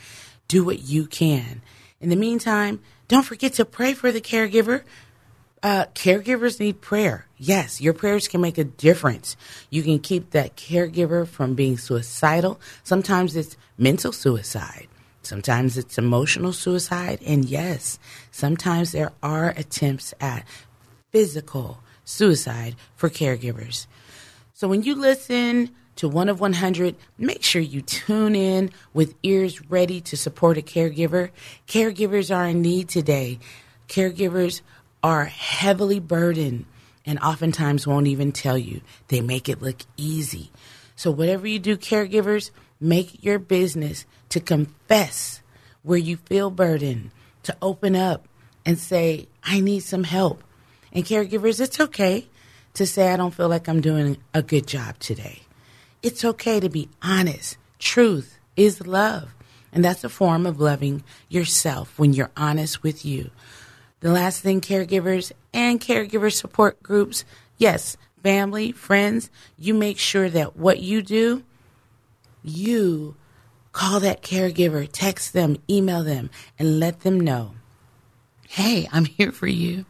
Do 0.48 0.64
what 0.64 0.80
you 0.80 1.06
can. 1.06 1.62
In 2.00 2.10
the 2.10 2.16
meantime, 2.16 2.80
don't 3.08 3.24
forget 3.24 3.54
to 3.54 3.64
pray 3.64 3.94
for 3.94 4.12
the 4.12 4.20
caregiver. 4.20 4.82
Uh, 5.62 5.84
caregivers 5.94 6.58
need 6.58 6.80
prayer. 6.80 7.26
Yes, 7.38 7.80
your 7.80 7.92
prayers 7.92 8.26
can 8.26 8.40
make 8.40 8.58
a 8.58 8.64
difference. 8.64 9.36
You 9.70 9.82
can 9.82 10.00
keep 10.00 10.30
that 10.30 10.56
caregiver 10.56 11.26
from 11.26 11.54
being 11.54 11.78
suicidal. 11.78 12.60
Sometimes 12.82 13.36
it's 13.36 13.56
mental 13.78 14.12
suicide. 14.12 14.88
Sometimes 15.22 15.78
it's 15.78 15.98
emotional 15.98 16.52
suicide. 16.52 17.20
And 17.24 17.44
yes, 17.44 18.00
sometimes 18.32 18.90
there 18.90 19.12
are 19.22 19.50
attempts 19.50 20.12
at 20.20 20.44
physical 21.12 21.78
suicide 22.04 22.74
for 22.96 23.08
caregivers. 23.08 23.86
So 24.52 24.66
when 24.66 24.82
you 24.82 24.96
listen 24.96 25.70
to 25.96 26.08
one 26.08 26.28
of 26.28 26.40
100, 26.40 26.96
make 27.18 27.44
sure 27.44 27.62
you 27.62 27.82
tune 27.82 28.34
in 28.34 28.70
with 28.92 29.14
ears 29.22 29.70
ready 29.70 30.00
to 30.00 30.16
support 30.16 30.58
a 30.58 30.62
caregiver. 30.62 31.30
Caregivers 31.68 32.34
are 32.34 32.48
in 32.48 32.62
need 32.62 32.88
today. 32.88 33.38
Caregivers 33.88 34.62
are 35.02 35.24
heavily 35.24 36.00
burdened 36.00 36.66
and 37.04 37.18
oftentimes 37.18 37.86
won't 37.86 38.06
even 38.06 38.32
tell 38.32 38.58
you. 38.58 38.80
They 39.08 39.20
make 39.20 39.48
it 39.48 39.62
look 39.62 39.80
easy. 39.96 40.50
So, 40.94 41.10
whatever 41.10 41.46
you 41.46 41.58
do, 41.58 41.76
caregivers, 41.76 42.50
make 42.80 43.24
your 43.24 43.38
business 43.38 44.06
to 44.28 44.40
confess 44.40 45.42
where 45.82 45.98
you 45.98 46.16
feel 46.16 46.50
burdened, 46.50 47.10
to 47.42 47.56
open 47.60 47.96
up 47.96 48.28
and 48.64 48.78
say, 48.78 49.28
I 49.42 49.60
need 49.60 49.80
some 49.80 50.04
help. 50.04 50.44
And 50.92 51.04
caregivers, 51.04 51.60
it's 51.60 51.80
okay 51.80 52.28
to 52.74 52.86
say, 52.86 53.12
I 53.12 53.16
don't 53.16 53.34
feel 53.34 53.48
like 53.48 53.68
I'm 53.68 53.80
doing 53.80 54.18
a 54.32 54.42
good 54.42 54.66
job 54.66 54.98
today. 54.98 55.40
It's 56.02 56.24
okay 56.24 56.60
to 56.60 56.68
be 56.68 56.88
honest. 57.02 57.56
Truth 57.78 58.38
is 58.56 58.86
love. 58.86 59.34
And 59.72 59.84
that's 59.84 60.04
a 60.04 60.08
form 60.08 60.46
of 60.46 60.60
loving 60.60 61.02
yourself 61.28 61.98
when 61.98 62.12
you're 62.12 62.30
honest 62.36 62.82
with 62.82 63.04
you. 63.04 63.30
The 64.02 64.12
last 64.12 64.42
thing, 64.42 64.60
caregivers 64.60 65.32
and 65.54 65.80
caregiver 65.80 66.30
support 66.32 66.82
groups, 66.82 67.24
yes, 67.56 67.96
family, 68.22 68.72
friends, 68.72 69.30
you 69.56 69.72
make 69.72 69.98
sure 69.98 70.28
that 70.28 70.56
what 70.56 70.80
you 70.80 71.02
do, 71.02 71.42
you 72.44 73.16
Call 73.72 74.00
that 74.00 74.22
caregiver, 74.22 74.86
text 74.90 75.32
them, 75.32 75.56
email 75.68 76.04
them, 76.04 76.30
and 76.58 76.78
let 76.78 77.00
them 77.00 77.18
know 77.18 77.52
hey, 78.48 78.86
I'm 78.92 79.06
here 79.06 79.32
for 79.32 79.46
you. 79.46 79.86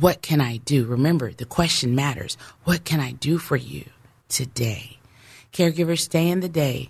What 0.00 0.22
can 0.22 0.40
I 0.40 0.56
do? 0.56 0.86
Remember, 0.86 1.32
the 1.32 1.44
question 1.44 1.94
matters. 1.94 2.38
What 2.64 2.86
can 2.86 2.98
I 2.98 3.12
do 3.12 3.36
for 3.36 3.56
you 3.56 3.84
today? 4.30 4.98
Caregivers, 5.52 5.98
stay 5.98 6.30
in 6.30 6.40
the 6.40 6.48
day. 6.48 6.88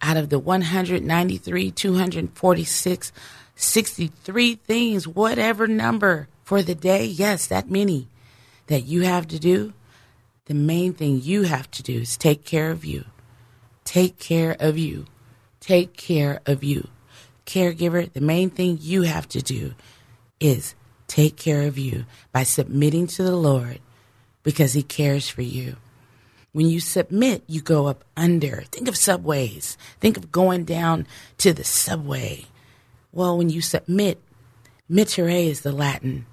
Out 0.00 0.16
of 0.16 0.28
the 0.28 0.38
193, 0.38 1.72
246, 1.72 3.12
63 3.56 4.56
things, 4.56 5.08
whatever 5.08 5.66
number 5.66 6.28
for 6.42 6.62
the 6.62 6.74
day, 6.74 7.04
yes, 7.04 7.46
that 7.46 7.70
many 7.70 8.08
that 8.66 8.84
you 8.84 9.02
have 9.02 9.28
to 9.28 9.38
do, 9.38 9.72
the 10.46 10.54
main 10.54 10.92
thing 10.92 11.20
you 11.20 11.42
have 11.42 11.70
to 11.72 11.82
do 11.82 12.00
is 12.00 12.16
take 12.16 12.44
care 12.44 12.70
of 12.70 12.84
you. 12.84 13.04
Take 13.84 14.18
care 14.18 14.56
of 14.58 14.78
you 14.78 15.06
take 15.64 15.96
care 15.96 16.40
of 16.44 16.62
you. 16.62 16.88
Caregiver, 17.46 18.12
the 18.12 18.20
main 18.20 18.50
thing 18.50 18.78
you 18.80 19.02
have 19.02 19.26
to 19.28 19.40
do 19.40 19.74
is 20.40 20.74
take 21.06 21.36
care 21.36 21.62
of 21.62 21.78
you 21.78 22.04
by 22.32 22.42
submitting 22.42 23.06
to 23.06 23.22
the 23.22 23.36
Lord 23.36 23.80
because 24.42 24.74
He 24.74 24.82
cares 24.82 25.28
for 25.28 25.42
you. 25.42 25.76
When 26.52 26.68
you 26.68 26.80
submit, 26.80 27.44
you 27.46 27.60
go 27.60 27.86
up 27.86 28.04
under. 28.16 28.62
Think 28.70 28.88
of 28.88 28.96
subways. 28.96 29.76
Think 30.00 30.16
of 30.16 30.30
going 30.30 30.64
down 30.64 31.06
to 31.38 31.52
the 31.52 31.64
subway. 31.64 32.44
Well, 33.14 33.38
when 33.38 33.48
you 33.48 33.60
submit, 33.60 34.20
mittere 34.90 35.46
is 35.46 35.60
the 35.60 35.70
Latin. 35.70 36.26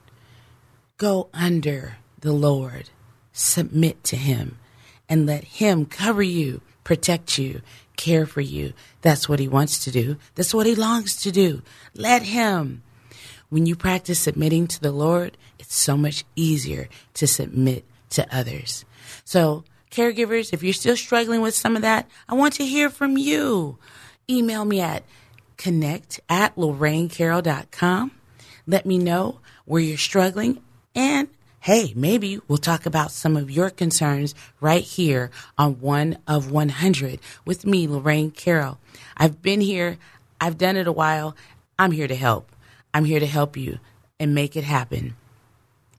Go 0.97 1.29
under 1.31 1.97
the 2.19 2.31
Lord, 2.33 2.89
submit 3.31 4.03
to 4.05 4.15
Him, 4.15 4.57
and 5.07 5.27
let 5.27 5.43
Him 5.43 5.85
cover 5.85 6.23
you, 6.23 6.61
protect 6.83 7.37
you, 7.37 7.61
care 7.97 8.25
for 8.25 8.41
you. 8.41 8.73
That's 9.01 9.29
what 9.29 9.39
he 9.39 9.47
wants 9.47 9.83
to 9.83 9.91
do. 9.91 10.17
That's 10.33 10.55
what 10.55 10.65
he 10.65 10.73
longs 10.73 11.15
to 11.17 11.31
do. 11.31 11.61
Let 11.93 12.23
him. 12.23 12.81
When 13.49 13.67
you 13.67 13.75
practice 13.75 14.19
submitting 14.19 14.65
to 14.67 14.81
the 14.81 14.91
Lord, 14.91 15.37
it's 15.59 15.75
so 15.75 15.95
much 15.95 16.23
easier 16.35 16.89
to 17.13 17.27
submit 17.27 17.85
to 18.11 18.35
others. 18.35 18.85
So, 19.23 19.65
caregivers, 19.91 20.51
if 20.51 20.63
you're 20.63 20.73
still 20.73 20.97
struggling 20.97 21.41
with 21.41 21.53
some 21.53 21.75
of 21.75 21.83
that, 21.83 22.09
I 22.27 22.33
want 22.33 22.55
to 22.55 22.65
hear 22.65 22.89
from 22.89 23.17
you. 23.17 23.77
Email 24.27 24.65
me 24.65 24.81
at 24.81 25.03
connect 25.61 26.19
at 26.27 26.55
lorrainecarroll.com. 26.55 28.11
Let 28.65 28.85
me 28.85 28.97
know 28.97 29.39
where 29.65 29.81
you're 29.81 29.97
struggling 29.97 30.59
and 30.95 31.27
hey, 31.59 31.93
maybe 31.95 32.39
we'll 32.47 32.57
talk 32.57 32.87
about 32.87 33.11
some 33.11 33.37
of 33.37 33.51
your 33.51 33.69
concerns 33.69 34.33
right 34.59 34.83
here 34.83 35.29
on 35.59 35.79
One 35.79 36.17
of 36.25 36.49
100 36.49 37.19
with 37.45 37.67
me, 37.67 37.87
Lorraine 37.87 38.31
Carroll. 38.31 38.79
I've 39.15 39.43
been 39.43 39.61
here, 39.61 39.99
I've 40.39 40.57
done 40.57 40.75
it 40.75 40.87
a 40.87 40.91
while. 40.91 41.35
I'm 41.77 41.91
here 41.91 42.07
to 42.07 42.15
help. 42.15 42.51
I'm 42.91 43.05
here 43.05 43.19
to 43.19 43.27
help 43.27 43.55
you 43.55 43.77
and 44.19 44.33
make 44.33 44.55
it 44.55 44.63
happen 44.63 45.15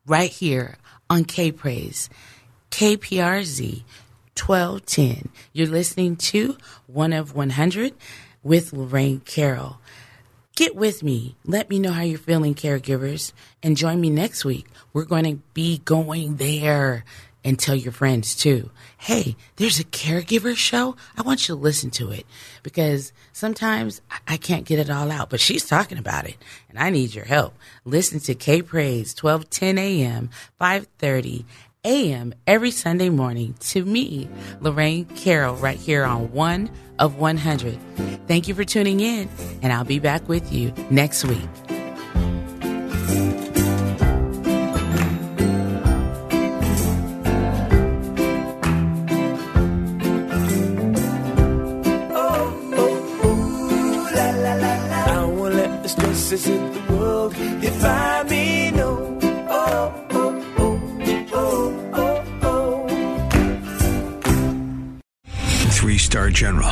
right 0.05 0.31
here 0.31 0.77
on 1.09 1.25
K 1.25 1.53
Praise, 1.53 2.11
KPRZ 2.73 3.85
1210. 4.37 5.29
You're 5.53 5.69
listening 5.69 6.17
to 6.17 6.57
One 6.89 7.13
of 7.13 7.37
100 7.37 7.95
with 8.43 8.73
Lorraine 8.73 9.21
Carroll. 9.21 9.79
Get 10.55 10.77
with 10.77 11.03
me. 11.03 11.37
Let 11.45 11.71
me 11.71 11.79
know 11.79 11.93
how 11.93 12.03
you're 12.03 12.19
feeling, 12.19 12.55
caregivers, 12.55 13.33
and 13.63 13.77
join 13.77 14.01
me 14.01 14.11
next 14.11 14.45
week. 14.45 14.67
We're 14.93 15.05
going 15.05 15.25
to 15.25 15.43
be 15.55 15.79
going 15.79 16.37
there 16.37 17.05
and 17.45 17.59
tell 17.59 17.75
your 17.75 17.93
friends 17.93 18.37
too. 18.37 18.71
Hey, 18.99 19.37
there's 19.57 19.81
a 19.81 19.85
caregiver 19.85 20.57
show. 20.57 20.97
I 21.17 21.23
want 21.23 21.49
you 21.49 21.55
to 21.55 21.61
listen 21.61 21.91
to 21.93 22.11
it 22.11 22.27
because 22.63 23.13
sometimes 23.33 24.01
I 24.29 24.37
can't 24.37 24.67
get 24.67 24.79
it 24.79 24.91
all 24.91 25.11
out, 25.11 25.31
but 25.31 25.41
she's 25.41 25.67
talking 25.67 25.99
about 25.99 26.29
it 26.29 26.37
and 26.69 26.79
I 26.79 26.91
need 26.91 27.15
your 27.15 27.25
help. 27.25 27.55
Listen 27.85 28.21
to 28.21 28.35
K 28.35 28.63
Praise 28.63 29.15
1210 29.21 29.79
a.m., 29.79 30.31
530 30.59 31.45
a.m. 31.85 32.35
every 32.47 32.71
Sunday 32.71 33.09
morning 33.09 33.55
to 33.61 33.85
me, 33.85 34.29
Lorraine 34.61 35.05
Carroll, 35.05 35.57
right 35.57 35.79
here 35.79 36.05
on 36.05 36.33
One 36.33 36.71
of 36.99 37.17
100. 37.17 37.79
Thank 38.29 38.49
you 38.49 38.55
for 38.55 38.65
tuning 38.65 39.01
in, 39.01 39.29
and 39.63 39.73
I'll 39.73 39.85
be 39.85 39.99
back 39.99 40.29
with 40.29 40.53
you 40.53 40.73
next 40.91 41.25
week. 41.25 41.82